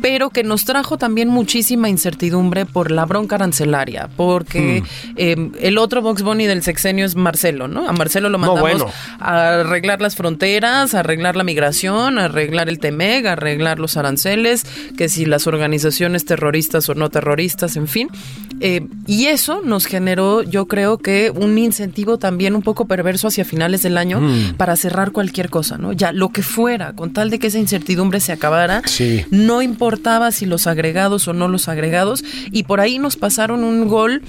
[0.00, 4.82] pero que nos trajo también muchísima incertidumbre por la bronca arancelaria, porque
[5.16, 7.88] eh, el otro Vox Bunny del sexenio es Marcelo, ¿no?
[7.88, 8.86] A Marcelo lo No, mandamos bueno.
[9.18, 13.96] a arreglar las fronteras, a arreglar la migración, a arreglar el TEMEG, a arreglar los
[13.96, 14.64] aranceles,
[14.96, 18.08] que si las organizaciones terroristas o no terroristas, en fin.
[18.60, 23.44] Eh, y eso nos generó, yo creo que un incentivo también un poco perverso hacia
[23.44, 24.54] finales del año Mm.
[24.56, 25.92] para cerrar cualquier cosa, ¿no?
[25.92, 29.24] Ya lo que fuera, con tal de que esa incertidumbre se acabara, Sí.
[29.30, 33.88] no importaba si los agregados o no los agregados, y por ahí nos pasaron un
[33.88, 34.22] gol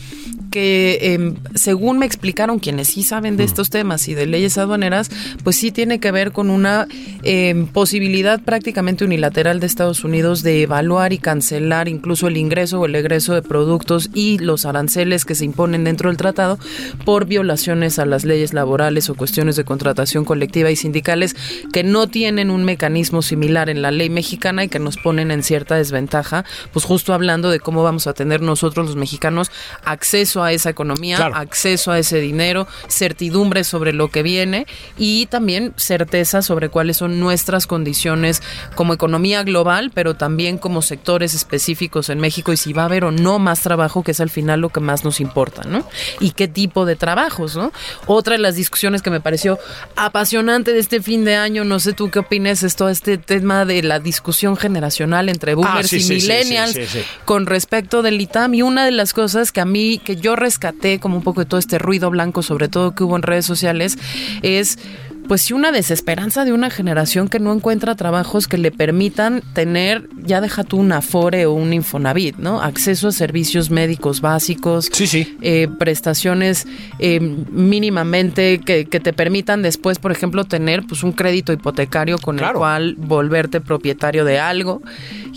[0.52, 5.10] que em, según me explicaron quienes sí saben de estos temas y de leyes aduaneras,
[5.44, 6.88] pues sí tiene que ver con una
[7.24, 12.86] em, posibilidad prácticamente unilateral de Estados Unidos de evaluar y cancelar incluso el ingreso o
[12.86, 16.60] el egreso de productos y los aranceles que se imponen dentro del tratado
[17.06, 21.36] por violaciones a las leyes laborales o cuestiones de contratación colectiva y sindicales
[21.72, 25.44] que no tienen un mecanismo similar en la ley mexicana y que nos ponen en
[25.44, 29.50] cierta desventaja, pues justo hablando de cómo vamos a tener nosotros los mexicanos
[29.86, 31.36] acceso a esa economía, Claro.
[31.36, 37.20] acceso a ese dinero, certidumbre sobre lo que viene y también certeza sobre cuáles son
[37.20, 38.42] nuestras condiciones
[38.76, 43.06] como economía global, pero también como sectores específicos en México y si va a haber
[43.06, 45.88] o no más trabajo, que es al final lo que más nos importa, ¿no?
[46.20, 47.72] Y qué tipo de trabajos, ¿no?
[48.08, 49.58] Otra de las discusiones que me pareció
[49.96, 53.66] apasionante de este fin de año, no sé tú qué opinas, es todo este tema
[53.66, 57.00] de la discusión generacional entre boomers Ah, sí, y sí, millennials sí.
[57.26, 61.00] con respecto del ITAM y una de las cosas que a mí, que yo rescaté
[61.00, 63.98] como un poco de todo este ruido blanco, sobre todo que hubo en redes sociales,
[64.42, 64.80] es
[65.28, 70.10] pues sí una desesperanza de una generación que no encuentra trabajos que le permitan tener,
[70.26, 72.62] ya deja tú un Afore o un Infonavit, ¿no?
[72.62, 75.38] Acceso a servicios médicos básicos, Sí, sí.
[75.42, 76.68] eh, prestaciones
[77.00, 82.40] eh, mínimamente que, que te permitan después, por ejemplo, tener pues un crédito hipotecario con
[82.40, 84.82] el cual volverte propietario de algo.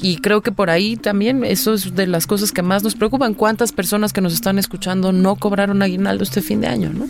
[0.03, 3.35] Y creo que por ahí también eso es de las cosas que más nos preocupan.
[3.35, 7.07] ¿Cuántas personas que nos están escuchando no cobraron aguinaldo este fin de año, no?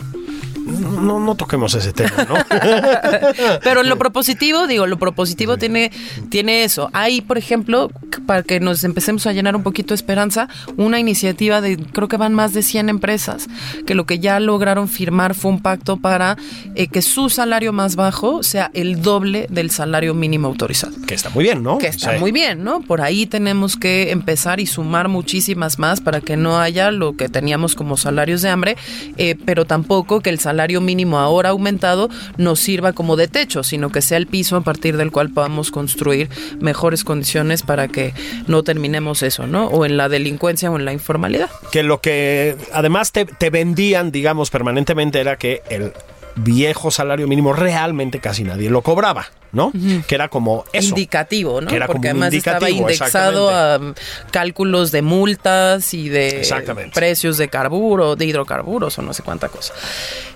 [0.65, 2.35] No, no toquemos ese tema, ¿no?
[3.63, 5.91] Pero lo propositivo, digo, lo propositivo tiene,
[6.31, 6.91] tiene eso.
[6.93, 7.91] Hay, por ejemplo,
[8.27, 12.17] para que nos empecemos a llenar un poquito de esperanza, una iniciativa de, creo que
[12.17, 13.47] van más de 100 empresas,
[13.87, 16.37] que lo que ya lograron firmar fue un pacto para
[16.75, 20.95] eh, que su salario más bajo sea el doble del salario mínimo autorizado.
[21.07, 21.79] que está muy bien, ¿no?
[21.79, 22.21] Que está Sí.
[22.21, 22.81] muy bien, ¿no?
[22.81, 27.29] Por ahí tenemos que empezar y sumar muchísimas más para que no haya lo que
[27.29, 28.77] teníamos como salarios de hambre,
[29.17, 33.91] eh, pero tampoco que el salario mínimo ahora aumentado nos sirva como de techo, sino
[33.91, 36.29] que sea el piso a partir del cual podamos construir
[36.61, 38.15] mejores condiciones para que
[38.47, 39.67] no terminemos eso, ¿no?
[39.67, 41.51] O en la delincuencia o en la informalidad.
[41.71, 45.93] que lo que además te, te vendían, digamos, permanentemente era que el
[46.37, 49.73] viejo salario mínimo realmente casi nadie lo cobraba, ¿no?
[50.07, 50.89] Que era como eso.
[50.89, 51.69] Indicativo, ¿no?
[51.69, 53.95] Que era Porque como además estaba indexado a um,
[54.31, 56.47] cálculos de multas y de
[56.93, 59.75] precios de carburo, de hidrocarburos o no sé cuánta cosa.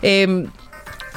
[0.03, 0.47] Eh,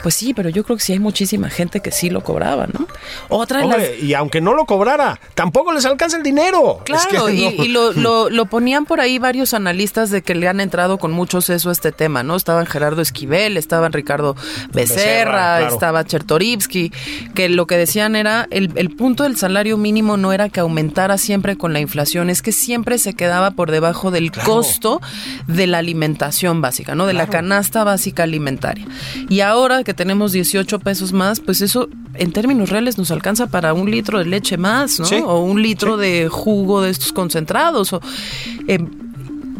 [0.04, 2.88] pues sí, pero yo creo que sí hay muchísima gente que sí lo cobraba, ¿no?
[3.30, 4.00] Otra las...
[4.02, 6.80] Y aunque no lo cobrara, tampoco les alcanza el dinero.
[6.86, 7.64] Es Claro, que y, no.
[7.64, 11.12] y lo, lo- lo ponían por ahí varios analistas de que le han entrado con
[11.12, 12.36] mucho seso a este tema, ¿no?
[12.36, 14.36] Estaban Gerardo Esquivel, estaban Ricardo
[14.74, 15.74] Becerra, Becerra, claro.
[15.74, 16.92] estaba Chertorivsky,
[17.36, 21.18] que lo que decían era, el, el punto del salario mínimo no era que aumentara
[21.18, 25.02] siempre con la inflación, es que siempre se quedaba por debajo del costo
[25.48, 27.06] de la alimentación básica, ¿no?
[27.06, 28.86] De la canasta básica alimentaria.
[29.30, 33.74] Y ahora que tenemos 18 pesos más, pues eso en términos reales nos alcanza para
[33.74, 35.06] un litro de leche más, ¿no?
[35.06, 35.16] Sí.
[35.26, 37.94] O un litro de jugo de estos concentrados.
[37.94, 38.02] O,
[38.68, 38.80] eh,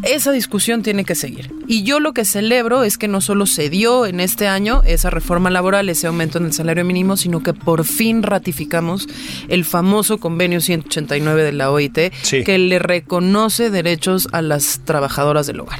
[0.02, 1.54] esa discusión tiene que seguir.
[1.68, 5.10] Y yo lo que celebro es que no solo se dio en este año esa
[5.10, 9.06] reforma laboral, ese aumento en el salario mínimo, sino que por fin ratificamos
[9.48, 12.42] el famoso convenio 189 de la OIT Sí.
[12.42, 15.78] que le reconoce derechos a las trabajadoras del hogar.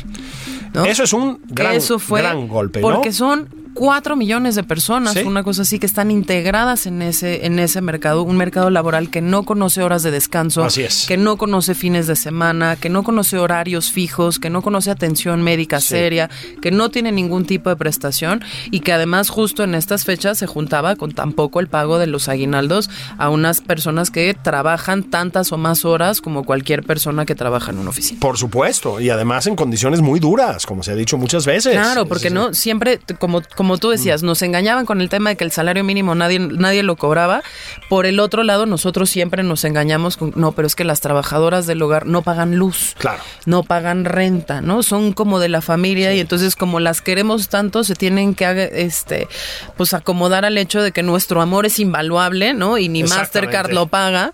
[0.73, 0.85] ¿no?
[0.85, 2.89] Eso es un gran, Eso fue gran golpe, ¿no?
[2.93, 5.21] Porque son cuatro millones de personas, Sí.
[5.21, 9.21] una cosa así, que están integradas en ese, en ese mercado, un mercado laboral que
[9.21, 11.07] no conoce horas de descanso, Así es.
[11.07, 15.43] que no conoce fines de semana, que no conoce horarios fijos, que no conoce atención
[15.43, 15.89] médica Sí.
[15.89, 16.31] seria,
[16.61, 20.47] que no tiene ningún tipo de prestación y que además justo en estas fechas se
[20.47, 25.59] juntaba con tampoco el pago de los aguinaldos a unas personas que trabajan tantas o
[25.59, 28.21] más horas como cualquier persona que trabaja en una oficina.
[28.21, 31.73] Por supuesto, y además en condiciones muy duras, como se ha dicho muchas veces.
[31.73, 35.45] Claro, porque no siempre, como, como tú decías, nos engañaban con el tema de que
[35.45, 37.45] el salario mínimo nadie, nadie lo cobraba.
[37.89, 41.69] Por el otro lado, nosotros siempre nos engañamos con, no, pero es que las trabajadoras
[41.69, 42.97] del hogar no pagan luz.
[42.99, 43.23] Claro.
[43.47, 44.83] No pagan renta, ¿no?
[44.83, 49.29] Son como de la familia y entonces como las queremos tanto, se tienen que este,
[49.77, 52.79] pues acomodar al hecho de que nuestro amor es invaluable, ¿no?
[52.79, 53.05] Y ni.
[53.05, 54.33] Mastercard lo paga.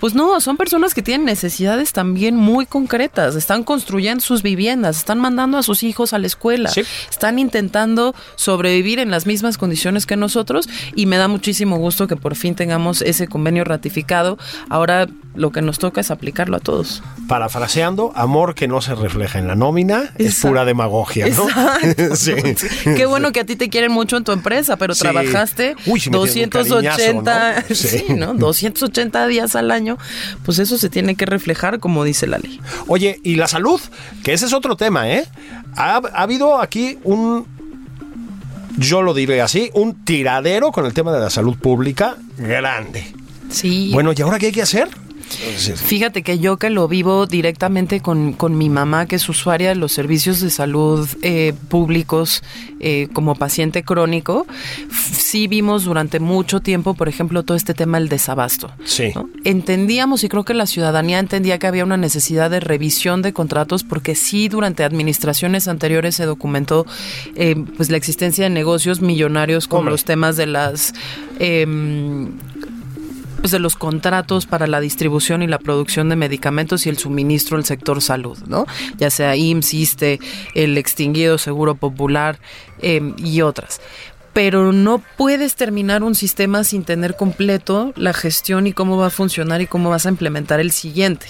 [0.00, 3.34] Pues no, son personas que tienen necesidades también muy concretas.
[3.34, 6.82] Están construyendo sus viviendas, están mandando a sus hijos a la escuela, Sí.
[7.10, 8.14] están intentando
[8.70, 12.54] sobrevivir en las mismas condiciones que nosotros y me da muchísimo gusto que por fin
[12.54, 14.38] tengamos ese convenio ratificado.
[14.68, 17.02] Ahora lo que nos toca es aplicarlo a todos.
[17.26, 21.46] Parafraseando, amor que no se refleja en la nómina es pura demagogia, ¿no?
[22.16, 22.34] Sí.
[22.84, 25.00] Qué bueno que a ti te quieren mucho en tu empresa, pero Sí.
[25.00, 27.74] trabajaste Uy, sí me tienen un 280, cariñazo, ¿no?
[27.74, 27.88] sí.
[27.88, 28.04] Sí.
[28.14, 28.34] ¿no?
[28.34, 29.98] 280 días al año,
[30.44, 32.60] pues eso se tiene que reflejar como dice la ley.
[32.86, 33.80] Oye, y la salud,
[34.22, 35.24] que ese es otro tema, ¿eh?
[35.76, 37.46] Ha, ha habido aquí un,
[38.78, 43.04] yo lo diré así, un tiradero con el tema de la salud pública grande.
[43.50, 43.90] Sí.
[43.92, 44.88] Bueno, ¿y ahora qué hay que hacer?
[45.30, 49.74] Fíjate que yo que lo vivo directamente con, con mi mamá, que es usuaria de
[49.74, 52.42] los servicios de salud eh, públicos
[52.80, 54.46] eh, como paciente crónico,
[55.12, 58.72] sí vimos durante mucho tiempo, por ejemplo, todo este tema del desabasto.
[58.84, 59.12] Sí.
[59.14, 59.28] ¿no?
[59.44, 63.84] Entendíamos y creo que la ciudadanía entendía que había una necesidad de revisión de contratos
[63.84, 66.86] porque sí durante administraciones anteriores se documentó
[67.36, 69.92] eh, pues la existencia de negocios millonarios con Hombre.
[69.92, 70.92] los temas de las...
[73.40, 77.56] pues de los contratos para la distribución y la producción de medicamentos y el suministro
[77.56, 78.66] al sector salud, ¿no?
[78.96, 80.20] Ya sea IMSS, ISSSTE,
[80.54, 82.38] el extinguido Seguro Popular
[82.82, 83.80] eh, y otras.
[84.32, 89.10] Pero no puedes terminar un sistema sin tener completo la gestión y cómo va a
[89.10, 91.26] funcionar y cómo vas a implementar el siguiente.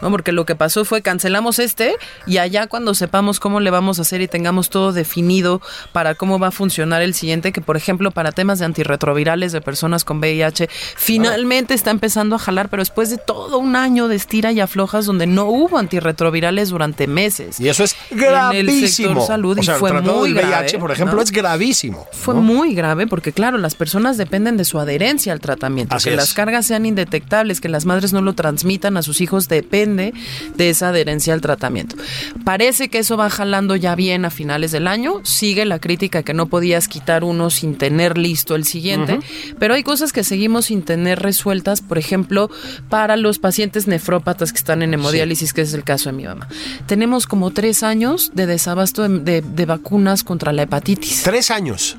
[0.00, 0.10] ¿no?
[0.10, 4.02] Porque lo que pasó fue cancelamos este y allá cuando sepamos cómo le vamos a
[4.02, 5.60] hacer y tengamos todo definido
[5.92, 9.60] para cómo va a funcionar el siguiente, que por ejemplo para temas de antirretrovirales de
[9.60, 14.16] personas con VIH, finalmente está empezando a jalar, pero después de todo un año de
[14.16, 17.60] estira y aflojas donde no hubo antirretrovirales durante meses.
[17.60, 19.08] Y eso es En el gravísimo.
[19.08, 21.22] sector salud o sea, y fue el muy del VIH, grave, por ejemplo, ¿no?
[21.22, 22.06] es gravísimo.
[22.12, 22.42] Fue ¿no?
[22.42, 25.94] muy grave porque, claro, las personas dependen de su adherencia al tratamiento.
[25.96, 26.16] Así que es.
[26.16, 30.12] las cargas sean indetectables, que las madres no lo transmitan a sus hijos, depende
[30.56, 31.96] de esa adherencia al tratamiento.
[32.44, 35.20] Parece que eso va jalando ya bien a finales del año.
[35.24, 39.18] Sigue la crítica que no podías quitar uno sin tener listo el siguiente.
[39.58, 42.50] Pero hay cosas que seguimos sin tener resueltas, por ejemplo,
[42.88, 46.48] para los pacientes nefrópatas que están en hemodiálisis, que es el caso de mi mamá.
[46.86, 51.96] Tenemos como tres años de desabasto de- de- de vacunas contra la hepatitis Tres años.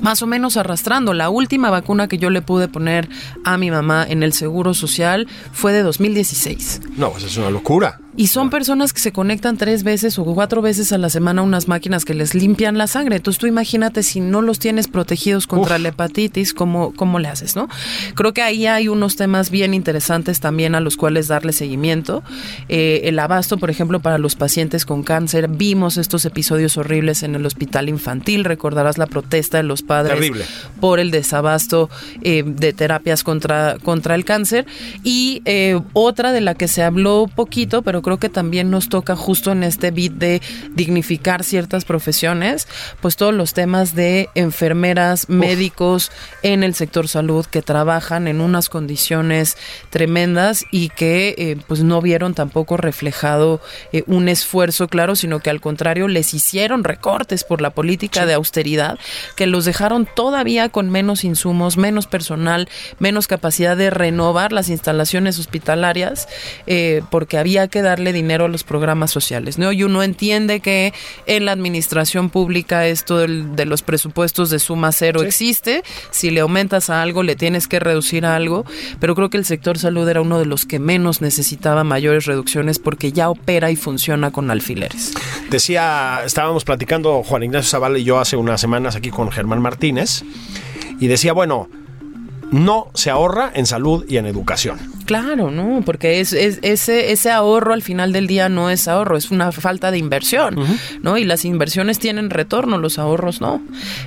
[0.00, 1.14] Más o menos arrastrando.
[1.14, 3.08] La última vacuna que yo le pude poner
[3.44, 6.82] a mi mamá en el Seguro Social fue de 2016.
[6.96, 8.00] No, pues es una locura.
[8.16, 11.44] Y son personas que se conectan tres veces o cuatro veces a la semana a
[11.44, 13.16] unas máquinas que les limpian la sangre.
[13.16, 15.82] Entonces tú imagínate si no los tienes protegidos contra Uf.
[15.82, 17.68] la hepatitis, ¿cómo, ¿cómo le haces, no?
[18.14, 22.22] Creo que ahí hay unos temas bien interesantes también a los cuales darle seguimiento.
[22.68, 25.48] Eh, el abasto, por ejemplo, para los pacientes con cáncer.
[25.48, 28.44] Vimos estos episodios horribles en el hospital infantil.
[28.44, 30.44] Recordarás la protesta de los padres Terrible.
[30.80, 31.90] por el desabasto
[32.22, 34.64] eh, de terapias contra, contra el cáncer.
[35.04, 39.16] Y eh, otra de la que se habló poquito, pero creo que también nos toca
[39.16, 40.40] justo en este bit de
[40.76, 42.68] dignificar ciertas profesiones,
[43.00, 46.12] pues todos los temas de enfermeras, médicos
[46.44, 49.56] en el sector salud que trabajan en unas condiciones
[49.90, 53.60] tremendas y que eh, pues no vieron tampoco reflejado
[53.92, 58.34] eh, un esfuerzo claro, sino que al contrario les hicieron recortes por la política de
[58.34, 59.00] austeridad
[59.34, 62.68] que los dejaron todavía con menos insumos, menos personal,
[63.00, 66.28] menos capacidad de renovar las instalaciones hospitalarias,
[66.68, 69.58] eh, porque había que darle dinero a los programas sociales.
[69.58, 69.72] ¿no?
[69.72, 70.92] Y uno entiende que
[71.26, 76.40] en la administración pública esto del- de los presupuestos de suma cero existe, si le
[76.40, 78.64] aumentas a algo le tienes que reducir a algo,
[79.00, 82.78] pero creo que el sector salud era uno de los que menos necesitaba mayores reducciones
[82.78, 85.12] porque ya opera y funciona con alfileres.
[85.50, 90.22] Decía, estábamos platicando Juan Ignacio Zavala y yo hace unas semanas aquí con Germán Martínez,
[91.00, 91.68] y decía, bueno,
[92.52, 94.78] no se ahorra en salud y en educación.
[95.06, 95.82] Claro, ¿no?
[95.84, 99.52] Porque es, es- ese, ese ahorro al final del día no es ahorro, es una
[99.52, 100.56] falta de inversión,
[101.02, 101.16] ¿no?
[101.16, 103.62] Y las inversiones tienen retorno, los ahorros no,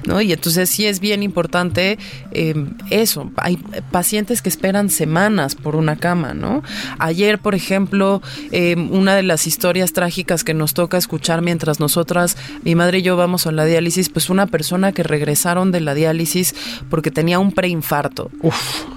[0.05, 0.19] ¿no?
[0.21, 1.97] Y entonces sí es bien importante
[2.31, 2.53] eh,
[2.89, 3.31] eso.
[3.37, 3.57] Hay
[3.91, 6.63] pacientes que esperan semanas por una cama, ¿no?
[6.97, 8.21] Ayer, por ejemplo,
[8.51, 13.01] eh, una de las historias trágicas que nos toca escuchar mientras nosotras, mi madre y
[13.03, 16.55] yo vamos a la diálisis, pues una persona que regresaron de la diálisis
[16.89, 18.28] porque tenía un preinfarto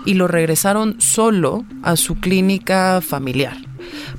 [0.04, 3.56] y lo regresaron solo a su clínica familiar.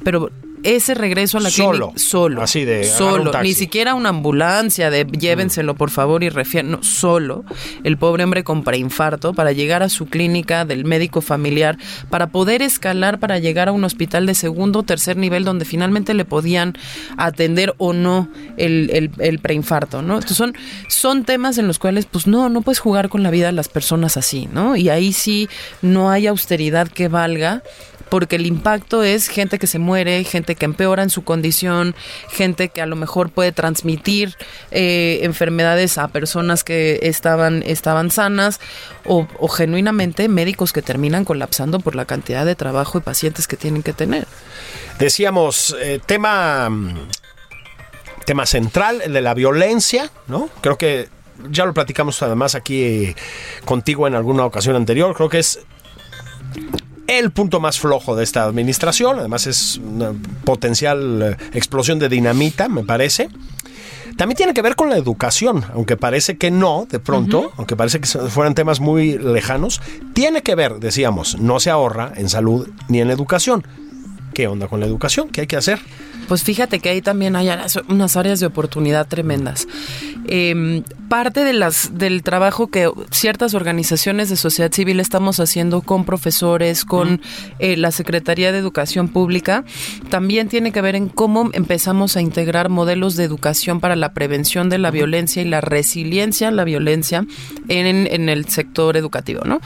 [0.04, 0.32] Pero
[0.64, 1.88] ese regreso a la Solo.
[1.90, 6.72] clínica solo, Así de, solo, ni siquiera una ambulancia de llévenselo por favor y refieran,
[6.72, 7.44] no, solo
[7.84, 11.78] el pobre hombre con preinfarto para llegar a su clínica del médico familiar
[12.10, 16.14] para poder escalar para llegar a un hospital de segundo o tercer nivel donde finalmente
[16.14, 16.74] le podían
[17.18, 20.16] atender o no el, el- el preinfarto, ¿no?
[20.16, 20.54] Entonces son,
[20.88, 23.68] son temas en los cuales pues no, no puedes jugar con la vida de las
[23.70, 24.76] personas así, ¿no?
[24.76, 25.50] Y ahí sí
[25.82, 27.62] no hay austeridad que valga
[28.14, 31.96] porque el impacto es gente que se muere, gente que empeora en su condición,
[32.30, 34.38] gente que a lo mejor puede transmitir
[34.70, 38.60] eh, enfermedades a personas que estaban, estaban sanas
[39.04, 43.82] o, genuinamente médicos que terminan colapsando por la cantidad de trabajo y pacientes que tienen
[43.82, 44.28] que tener.
[45.00, 46.70] Decíamos, eh, tema,
[48.28, 50.52] tema central, el de la violencia, ¿no?
[50.62, 51.10] Creo que
[51.50, 53.16] ya lo platicamos además aquí eh,
[53.66, 55.16] contigo en alguna ocasión anterior.
[55.16, 55.62] Creo que es
[57.08, 59.20] el punto más flojo de esta administración.
[59.20, 60.14] Además es una
[60.46, 63.30] potencial eh, explosión de dinamita, me parece.
[64.18, 68.00] También tiene que ver con la educación, aunque parece que no, de pronto, aunque parece
[68.00, 69.82] que fueran temas muy lejanos,
[70.14, 73.66] tiene que ver, decíamos, no se ahorra en salud ni en educación.
[74.34, 75.30] ¿Qué onda con la educación?
[75.30, 75.80] ¿Qué hay que hacer?
[76.28, 77.50] Pues fíjate que ahí también hay
[77.90, 79.68] unas áreas de oportunidad tremendas.
[80.26, 86.06] Eh, parte de las, del trabajo que ciertas organizaciones de sociedad civil estamos haciendo con
[86.06, 87.22] profesores, con
[87.60, 89.66] eh, la Secretaría de Educación Pública,
[90.10, 94.70] también tiene que ver en cómo empezamos a integrar modelos de educación para la prevención
[94.70, 97.28] de la violencia y la resiliencia a la violencia
[97.68, 99.60] en, en el sector educativo, ¿no?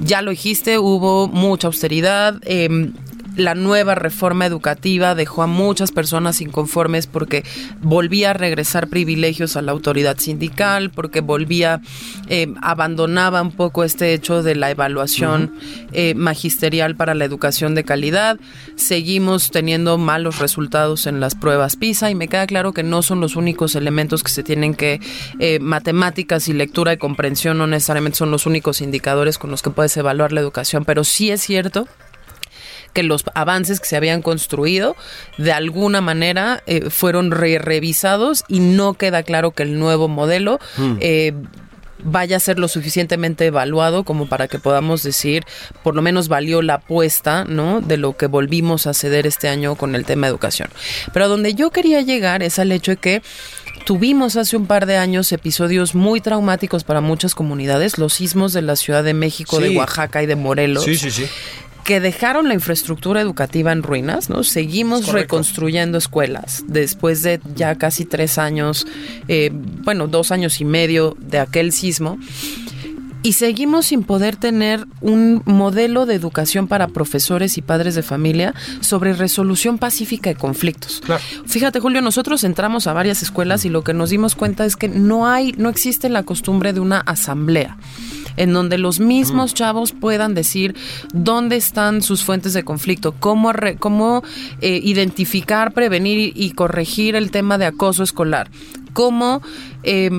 [0.00, 2.40] Ya lo dijiste, hubo mucha austeridad.
[2.42, 2.90] Eh,
[3.36, 7.44] la nueva reforma educativa dejó a muchas personas inconformes porque
[7.80, 11.80] volvía a regresar privilegios a la autoridad sindical, porque volvía,
[12.28, 15.54] eh, abandonaba un poco este hecho de la evaluación
[15.92, 18.38] eh, magisterial para la educación de calidad.
[18.76, 23.20] Seguimos teniendo malos resultados en las pruebas PISA y me queda claro que no son
[23.20, 25.00] los únicos elementos que se tienen que,
[25.38, 29.70] eh, matemáticas y lectura y comprensión no necesariamente son los únicos indicadores con los que
[29.70, 31.86] puedes evaluar la educación, pero sí es cierto
[32.92, 34.96] que los avances que se habían construido
[35.38, 40.60] de alguna manera eh, fueron re revisados y no queda claro que el nuevo modelo
[41.00, 41.32] eh,
[42.02, 45.44] vaya a ser lo suficientemente evaluado como para que podamos decir,
[45.82, 47.80] por lo menos valió la apuesta, ¿no?
[47.80, 50.70] De lo que volvimos a ceder este año con el tema educación.
[51.12, 53.22] Pero a donde yo quería llegar es al hecho de que
[53.84, 58.62] Tuvimos hace un par de años episodios muy traumáticos para muchas comunidades, los sismos de
[58.62, 59.76] la Ciudad de México, de.
[59.76, 61.26] Oaxaca y de Morelos Sí, sí, sí.
[61.84, 64.44] Que dejaron la infraestructura educativa en ruinas, ¿no?
[64.44, 68.86] Seguimos reconstruyendo escuelas después de ya casi tres años,
[69.28, 72.18] eh, bueno, dos años y medio de aquel sismo.
[73.22, 78.54] Y seguimos sin poder tener un modelo de educación para profesores y padres de familia
[78.80, 81.02] sobre resolución pacífica de conflictos.
[81.04, 81.22] Claro.
[81.46, 84.88] Fíjate, Julio, nosotros entramos a varias escuelas y lo que nos dimos cuenta es que
[84.88, 87.76] no hay, no existe la costumbre de una asamblea
[88.36, 90.74] en donde los mismos chavos puedan decir
[91.12, 94.22] dónde están sus fuentes de conflicto, cómo, re- cómo
[94.62, 98.48] eh, identificar, prevenir y, corregir el tema de acoso escolar,
[98.94, 99.42] cómo
[99.82, 100.10] eh,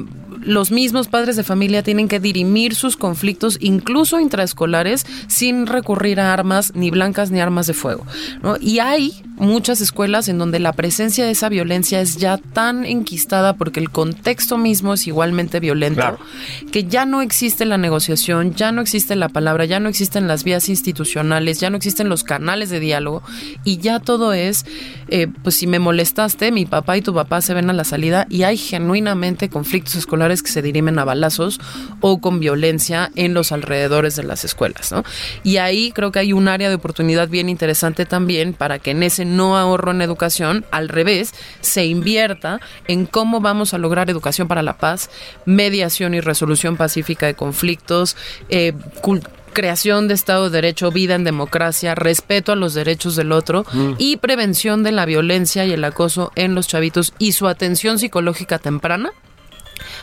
[0.44, 6.34] los mismos padres de familia tienen que dirimir sus conflictos, incluso intraescolares, sin recurrir a
[6.34, 8.06] armas ni blancas ni armas de fuego.
[8.42, 8.56] ¿no?
[8.60, 13.54] Y hay muchas escuelas en donde la presencia de esa violencia es ya tan enquistada
[13.54, 16.20] porque el contexto mismo es igualmente violento Claro.
[16.72, 20.44] que ya no existe la negociación, ya no existe la palabra, ya no existen las
[20.44, 23.24] vías institucionales, ya no existen los canales de diálogo
[23.64, 24.66] y ya todo es,
[25.08, 28.28] eh, pues si me molestaste, mi papá y tu papá se ven a la salida
[28.30, 31.60] y hay genuinamente conflictos escolares que se dirimen a balazos
[32.00, 35.04] o con violencia en los alrededores de las escuelas, ¿no?
[35.44, 39.04] Y ahí creo que hay un área de oportunidad bien interesante también para que en
[39.04, 44.48] ese no ahorro en educación, al revés, se invierta en cómo vamos a lograr educación
[44.48, 45.10] para la paz,
[45.46, 48.16] mediación y resolución pacífica de conflictos,
[48.50, 48.74] eh,
[49.52, 53.66] creación de Estado de Derecho, vida en democracia, respeto a los derechos del otro
[53.98, 58.60] y prevención de la violencia y el acoso en los chavitos y su atención psicológica
[58.60, 59.12] temprana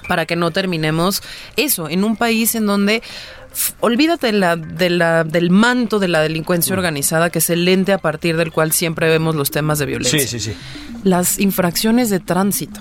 [0.07, 1.23] para que no terminemos
[1.57, 3.03] eso en un país en donde
[3.81, 7.93] olvídate de la, de la, del manto de la delincuencia organizada que es el lente
[7.93, 10.57] a partir del cual siempre vemos los temas de violencia Sí, sí, sí.
[11.03, 12.81] las infracciones de tránsito.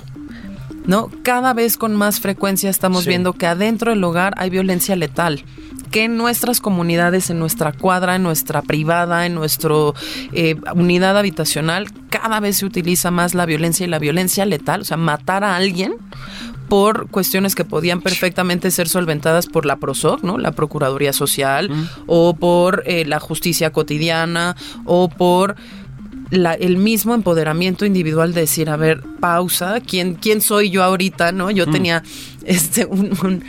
[0.86, 1.12] ¿No?
[1.22, 3.10] Cada vez con más frecuencia estamos Sí.
[3.10, 5.44] viendo que adentro del hogar hay violencia letal.
[5.92, 9.74] Que en nuestras comunidades, en nuestra cuadra, en nuestra privada, en nuestra
[10.76, 14.96] unidad habitacional, cada vez se utiliza más la violencia y la violencia letal, o sea,
[14.96, 15.96] matar a alguien
[16.70, 20.38] por cuestiones que podían perfectamente ser solventadas por la PROSOC, ¿no?
[20.38, 21.70] La Procuraduría Social,
[22.06, 24.56] o por eh, la justicia cotidiana,
[24.86, 25.56] o por
[26.30, 31.32] la- el mismo empoderamiento individual de decir, a ver, pausa, ¿quién, quién soy yo ahorita?
[31.32, 31.50] ¿No?
[31.52, 32.04] Yo tenía
[32.46, 33.44] este un, un-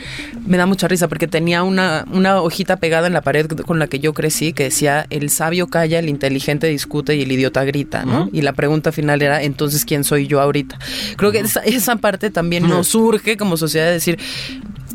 [0.45, 3.87] me da mucha risa porque tenía una, una hojita pegada en la pared con la
[3.87, 8.03] que yo crecí que decía el sabio calla, el inteligente discute y el idiota grita,
[8.05, 8.29] ¿no?
[8.33, 10.79] Y la pregunta final era, entonces, ¿quién soy yo ahorita?
[11.17, 14.19] Creo que esa, esa parte también nos surge como sociedad de decir,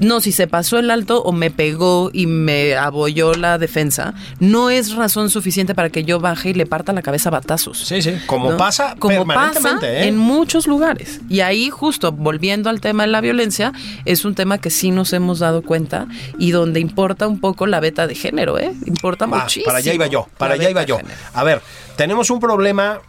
[0.01, 4.71] no, si se pasó el alto o me pegó y me abolló la defensa, no
[4.71, 7.79] es razón suficiente para que yo baje y le parta la cabeza a batazos.
[7.79, 8.57] Sí, sí, como ¿no?
[8.57, 10.09] pasa como pasa permanentemente, ¿eh?
[10.09, 11.21] en muchos lugares.
[11.29, 13.73] Y ahí justo volviendo al tema de la violencia,
[14.05, 16.07] es un tema que sí nos hemos dado cuenta
[16.39, 18.75] y donde importa un poco la beta de género, ¿eh?
[18.87, 19.67] Importa Ah, muchísimo.
[19.67, 20.99] para allá iba yo, para allá iba yo.
[21.33, 21.63] A ver,
[21.97, 23.01] tenemos un problema,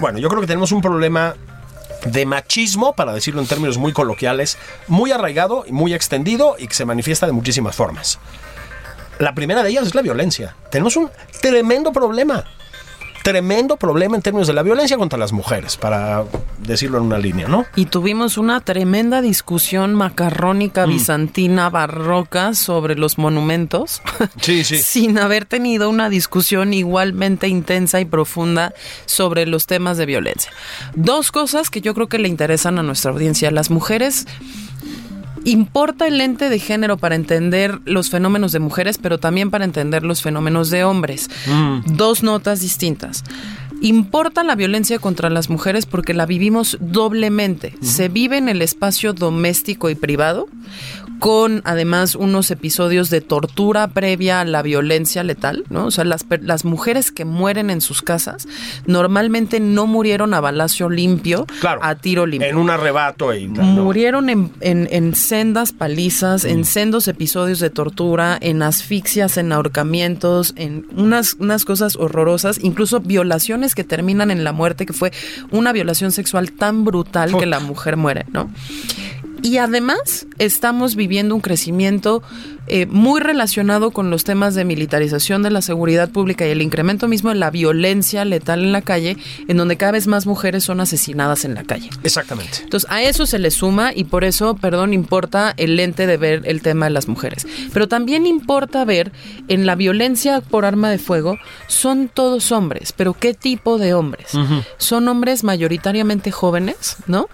[0.00, 1.34] bueno, yo creo que tenemos un problema
[2.04, 6.74] de machismo, para decirlo en términos muy coloquiales, muy arraigado y muy extendido y que
[6.74, 8.18] se manifiesta de muchísimas formas.
[9.18, 10.56] La primera de ellas es la violencia.
[10.70, 12.44] Tenemos un tremendo problema.
[13.22, 16.24] Tremendo problema en términos de la violencia contra las mujeres, para
[16.58, 17.66] decirlo en una línea, ¿no?
[17.76, 20.90] Y tuvimos una tremenda discusión macarrónica, Mm.
[20.90, 24.00] bizantina, barroca sobre los monumentos.
[24.40, 24.78] Sí, sí.
[24.78, 28.72] Sin haber tenido una discusión igualmente intensa y profunda
[29.06, 30.50] sobre los temas de violencia.
[30.94, 33.50] Dos cosas que yo creo que le interesan a nuestra audiencia.
[33.50, 34.26] Las mujeres
[35.44, 40.02] Importa el lente de género para entender los fenómenos de mujeres, pero también para entender
[40.04, 41.30] los fenómenos de hombres.
[41.86, 43.24] Dos notas distintas.
[43.82, 47.74] Importa la violencia contra las mujeres porque la vivimos doblemente.
[47.80, 50.48] Se vive en el espacio doméstico y privado,
[51.20, 55.86] con además unos episodios de tortura previa a la violencia letal, ¿no?
[55.86, 58.48] O sea, las, las mujeres que mueren en sus casas
[58.86, 61.80] normalmente no murieron a balazo limpio, Claro.
[61.84, 62.48] a tiro limpio.
[62.48, 63.84] En un arrebato y tal, ¿no?
[63.84, 70.54] Murieron en, en- en sendas palizas, en sendos episodios de tortura, en asfixias, en ahorcamientos,
[70.56, 75.12] en unas, unas cosas horrorosas, incluso violaciones que terminan en la muerte, que fue
[75.50, 78.50] una violación sexual tan brutal que la mujer muere, ¿no?
[79.42, 82.22] Y además estamos viviendo un crecimiento
[82.66, 87.08] eh, muy relacionado con los temas de militarización de la seguridad pública y el incremento
[87.08, 89.16] mismo de la violencia letal en la calle,
[89.48, 91.90] en donde cada vez más mujeres son asesinadas en la calle.
[92.02, 92.58] Exactamente.
[92.62, 96.42] Entonces, a eso se le suma y por eso, perdón, importa el lente de ver
[96.44, 97.46] el tema de las mujeres.
[97.72, 99.10] Pero también importa ver
[99.48, 104.32] en la violencia por arma de fuego, son todos hombres, pero ¿qué tipo de hombres?
[104.76, 107.28] Son hombres mayoritariamente jóvenes, ¿no?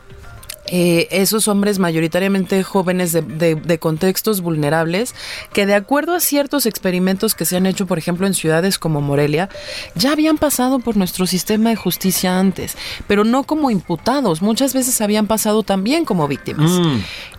[0.68, 5.14] Eh, esos hombres mayoritariamente jóvenes de, de- de contextos vulnerables
[5.52, 9.00] que de acuerdo a ciertos experimentos que se han hecho, por ejemplo, en ciudades como
[9.00, 9.48] Morelia,
[9.94, 15.00] ya habían pasado por nuestro sistema de justicia antes, pero no como imputados, muchas veces
[15.00, 16.70] habían pasado también como víctimas.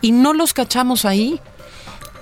[0.01, 1.39] Y no los cachamos ahí.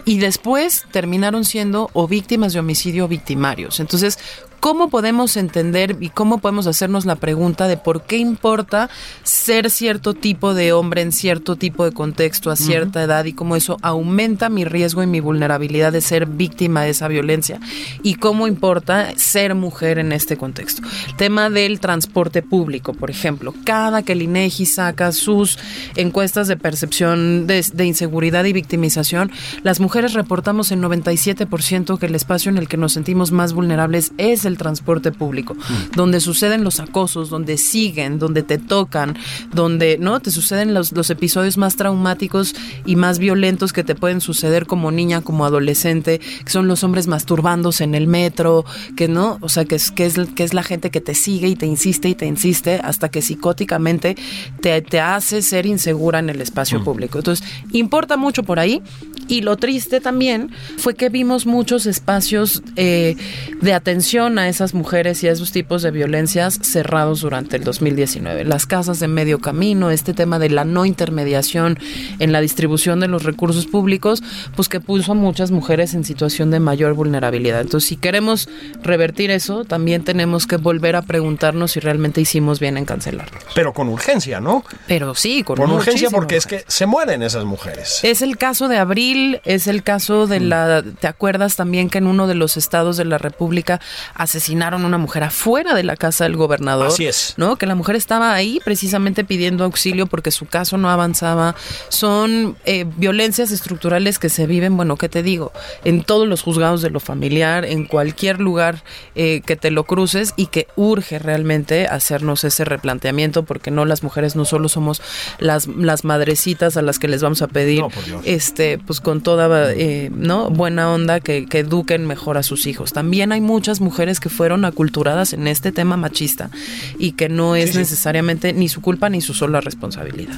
[0.07, 3.79] Y después terminaron siendo o víctimas de homicidio o victimarios.
[3.79, 4.19] Entonces,
[4.59, 8.89] ¿cómo podemos entender y cómo podemos hacernos la pregunta de por qué importa
[9.23, 13.55] ser cierto tipo de hombre en cierto tipo de contexto a cierta edad y cómo
[13.55, 17.59] eso aumenta mi riesgo y mi vulnerabilidad de ser víctima de esa violencia?
[18.03, 20.81] Y cómo importa ser mujer en este contexto.
[21.07, 23.53] El tema del transporte público, por ejemplo.
[23.63, 25.59] Cada que el INEGI saca sus
[25.95, 29.31] encuestas de percepción de, de inseguridad y victimización,
[29.63, 34.11] las mujeres reportamos en 97% que el espacio en el que nos sentimos más vulnerables
[34.17, 35.55] es el transporte público,
[35.95, 39.17] donde suceden los acosos, donde siguen, donde te tocan,
[39.53, 44.21] donde no te suceden los, los episodios más traumáticos y más violentos que te pueden
[44.21, 48.65] suceder como niña, como adolescente, que son los hombres masturbándose en el metro,
[48.95, 51.47] que no, o sea, que es, que es, que es la gente que te sigue
[51.47, 54.15] y te insiste y te insiste hasta que psicóticamente
[54.61, 57.17] te, te hace ser insegura en el espacio público.
[57.17, 58.81] Entonces, importa mucho por ahí.
[59.27, 63.15] Y lo triste también fue que vimos muchos espacios eh,
[63.59, 68.43] de atención a esas mujeres y a esos tipos de violencias cerrados durante el 2019.
[68.45, 71.77] Las casas de medio camino, este tema de la no intermediación
[72.19, 74.23] en la distribución de los recursos públicos,
[74.55, 77.61] pues que puso a muchas mujeres en situación de mayor vulnerabilidad.
[77.61, 78.49] Entonces, si queremos
[78.83, 83.39] revertir eso, también tenemos que volver a preguntarnos si realmente hicimos bien en cancelarlo.
[83.53, 84.63] Pero con urgencia, ¿no?
[84.88, 87.99] Pero sí, con, Con urgencia porque es que se mueren esas mujeres.
[88.03, 90.29] Es el caso de Abril, es el caso Mm.
[90.29, 90.83] de la...
[90.99, 93.79] ¿Te acuerdas también que en uno de los estados de la República
[94.26, 96.88] asesinaron a una mujer afuera de la casa del gobernador?
[96.88, 97.34] Así es.
[97.38, 97.55] ¿No?
[97.55, 101.55] Que la mujer estaba ahí precisamente pidiendo auxilio porque su caso no avanzaba.
[101.89, 105.51] Son eh, violencias estructurales que se viven, bueno, ¿qué te digo?
[105.84, 108.84] En todos los juzgados de lo familiar, en cualquier lugar
[109.15, 114.03] eh, que te lo cruces y que urge realmente hacernos ese replanteamiento porque no las
[114.03, 115.01] mujeres no solo somos
[115.39, 117.89] las, las madrecitas a las que les vamos a pedir No,
[118.23, 122.93] este pues con toda eh, no buena onda que, que eduquen mejor a sus hijos
[122.93, 126.49] también hay muchas mujeres que fueron aculturadas en este tema machista
[126.97, 127.78] y que no es Sí, sí.
[127.80, 130.36] necesariamente ni su culpa ni su sola responsabilidad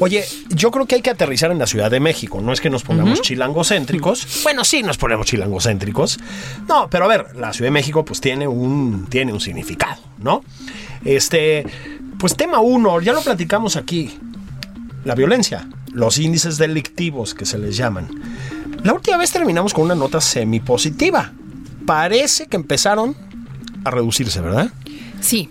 [0.00, 2.40] Oye, yo creo que hay que aterrizar en la Ciudad de México.
[2.40, 4.42] No es que nos pongamos chilangocéntricos.
[4.44, 6.18] Bueno, sí nos ponemos chilangocéntricos.
[6.68, 10.42] No, pero a ver, la Ciudad de México pues tiene un, tiene un significado, ¿no?
[11.04, 11.66] Este,
[12.18, 14.16] pues tema uno, ya lo platicamos aquí.
[15.04, 15.68] La violencia.
[15.92, 18.08] los índices delictivos que se les llaman.
[18.84, 21.32] La última vez terminamos con una nota semipositiva.
[21.88, 23.16] Parece que empezaron
[23.84, 24.70] a reducirse, ¿verdad?
[25.20, 25.48] Sí,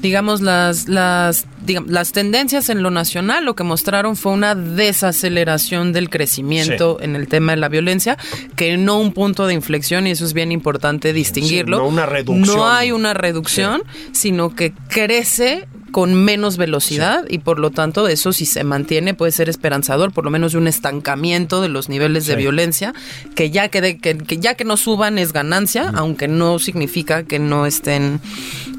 [0.00, 5.92] digamos, las, las, digamos, las tendencias en lo nacional lo que mostraron fue una desaceleración
[5.92, 7.04] del crecimiento Sí.
[7.04, 8.16] en el tema de la violencia,
[8.56, 11.78] que no un punto de inflexión, y eso es bien importante distinguirlo.
[11.78, 12.56] no una reducción.
[12.56, 18.32] No hay una reducción, sino que crece con menos velocidad y por lo tanto eso
[18.32, 22.26] si se mantiene puede ser esperanzador por lo menos de un estancamiento de los niveles
[22.26, 22.94] de violencia
[23.36, 27.22] que ya que, de- que, que ya que no suban es ganancia aunque no significa
[27.22, 28.20] que no estén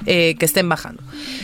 [0.06, 1.02] eh, que estén bajando.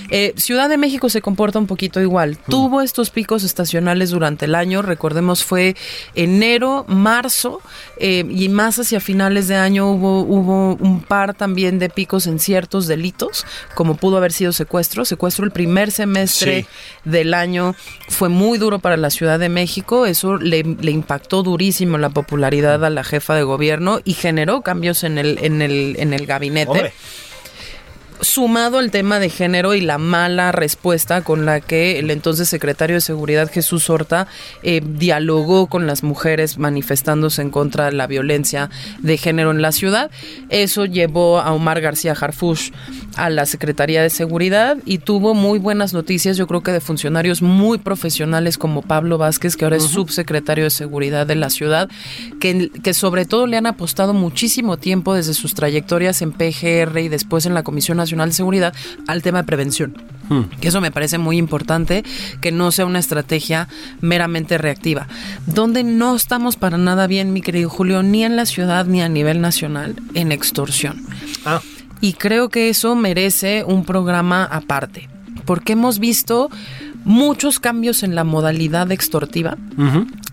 [0.10, 2.38] Eh, Ciudad de México se comporta un poquito igual.
[2.38, 5.76] Tuvo estos picos estacionales durante el año, recordemos fue
[6.16, 7.62] enero, marzo
[7.98, 12.40] eh, y más hacia finales de año hubo, hubo un par también de picos en
[12.40, 13.46] ciertos delitos,
[13.76, 15.06] como pudo haber sido secuestro.
[15.06, 16.68] Secuestro el primer semestre Sí.
[17.06, 17.76] del año
[18.08, 22.84] fue muy duro para la Ciudad de México, eso le, le impactó durísimo la popularidad
[22.84, 26.70] a la jefa de gobierno y generó cambios en el, en el, en el gabinete
[26.72, 26.94] Hombre,
[28.22, 32.98] sumado al tema de género y la mala respuesta con la que el entonces secretario
[32.98, 34.28] de Seguridad Jesús Horta
[34.64, 39.72] eh, dialogó con las mujeres manifestándose en contra de la violencia de género en la
[39.72, 40.12] ciudad.
[40.50, 42.72] Eso llevó a Omar García Harfush
[43.16, 47.42] a la Secretaría de Seguridad y tuvo muy buenas noticias, yo creo que de funcionarios
[47.42, 51.90] muy profesionales como Pablo Vázquez, que ahora es subsecretario de Seguridad de la ciudad,
[52.40, 57.08] que, que sobre todo le han apostado muchísimo tiempo desde sus trayectorias en PGR y
[57.08, 58.74] después en la Comisión Nacional de Seguridad
[59.08, 59.96] al tema de prevención.
[60.62, 62.04] Que eso me parece muy importante,
[62.40, 63.68] que no sea una estrategia
[64.00, 65.08] meramente reactiva.
[65.48, 69.10] Donde no estamos para nada bien, mi querido Julio, ni en la ciudad ni a
[69.10, 71.04] nivel nacional, en extorsión.
[71.46, 71.62] ah,
[72.00, 75.10] Y creo que eso merece un programa aparte,
[75.46, 76.52] porque hemos visto
[77.06, 79.58] muchos cambios en la modalidad extortiva.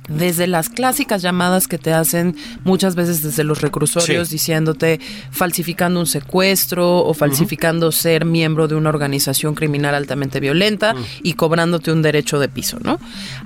[0.09, 4.35] Desde las clásicas llamadas que te hacen muchas veces desde los reclusorios Sí.
[4.37, 5.01] diciéndote
[5.31, 11.93] falsificando un secuestro o falsificando ser miembro de una organización criminal altamente violenta y cobrándote
[11.93, 12.99] un derecho de piso, ¿no?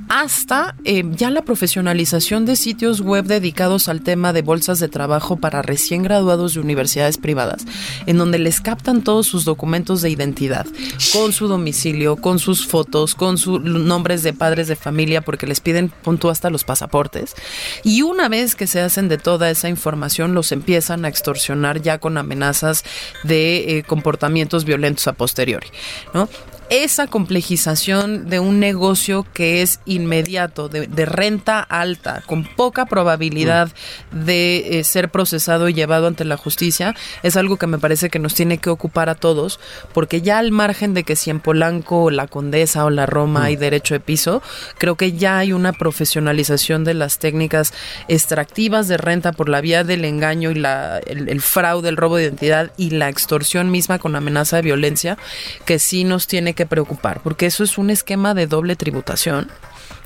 [0.08, 5.36] Hasta eh, ya la profesionalización de sitios web dedicados al tema de bolsas de trabajo
[5.36, 7.64] para recién graduados de universidades privadas,
[8.06, 10.66] en donde les captan todos sus documentos de identidad,
[11.12, 15.60] con su domicilio, con sus fotos, con sus nombres de padres de familia, porque les
[15.60, 17.34] piden punto hasta los pasaportes.
[17.82, 21.98] Y una vez que se hacen de toda esa información, los empiezan a extorsionar ya
[21.98, 22.84] con amenazas
[23.22, 25.68] de eh, comportamientos violentos a posteriori,
[26.14, 26.28] ¿no?
[26.70, 33.72] Esa complejización de un negocio que es inmediato, de, de renta alta, con poca probabilidad
[34.12, 36.94] de eh, ser procesado y llevado ante la justicia,
[37.24, 39.58] es algo que me parece que nos tiene que ocupar a todos,
[39.92, 43.44] porque ya al margen de que si en Polanco, o la Condesa o la Roma
[43.44, 44.40] hay derecho de piso,
[44.78, 47.74] creo que ya hay una profesionalización de las técnicas
[48.06, 52.16] extractivas de renta por la vía del engaño y la, el, el fraude, el robo
[52.16, 55.18] de identidad y la extorsión misma con amenaza de violencia,
[55.64, 59.48] que sí nos tiene que preocupar, porque eso es un esquema de doble tributación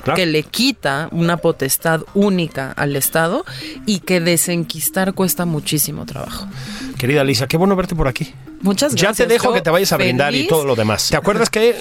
[0.03, 0.17] Claro.
[0.17, 3.43] que le quita una potestad única al Estado
[3.87, 6.45] y que desenquistar cuesta muchísimo trabajo.
[6.99, 8.31] querida Lisa, qué bueno verte por aquí.
[8.61, 9.27] Muchas Ya gracias.
[9.27, 11.09] te dejo Yo que te vayas a brindar y todo lo demás.
[11.09, 11.75] ¿Te acuerdas que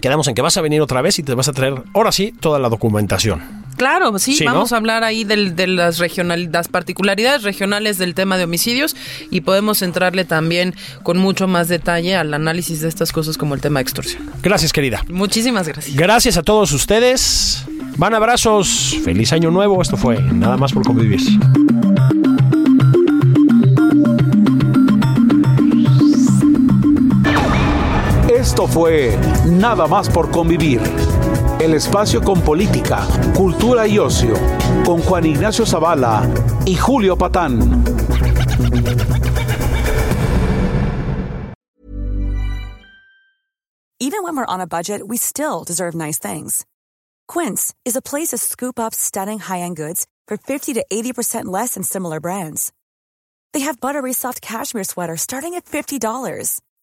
[0.00, 2.32] quedamos en que vas a venir otra vez y te vas a traer, ahora sí,
[2.40, 3.64] toda la documentación?
[3.76, 4.76] Claro, sí, Sí, vamos ¿no?
[4.76, 8.94] a hablar ahí del- de las, regional, las particularidades regionales del tema de homicidios
[9.32, 13.60] y podemos entrarle también con mucho más detalle al análisis de estas cosas como el
[13.60, 14.22] tema de extorsión.
[14.42, 15.02] Gracias, querida.
[15.08, 15.96] Muchísimas gracias.
[15.96, 17.64] Gracias a todos ustedes.
[17.96, 18.96] Van abrazos.
[19.04, 19.82] Feliz año nuevo.
[19.82, 21.20] Esto fue Nada más por convivir.
[28.54, 30.80] Esto fue Nada más por convivir.
[31.58, 33.04] El espacio con política,
[33.36, 34.34] cultura y ocio,
[34.86, 36.22] con Juan Ignacio Zavala
[36.64, 37.58] y Julio Patán.
[43.98, 46.64] Even when we're on a budget, we still deserve nice things.
[47.26, 51.74] Quince is a place to scoop up stunning high-end goods for 50 to 80% less
[51.74, 52.72] than similar brands.
[53.52, 56.60] They have buttery soft cashmere sweaters starting at $50,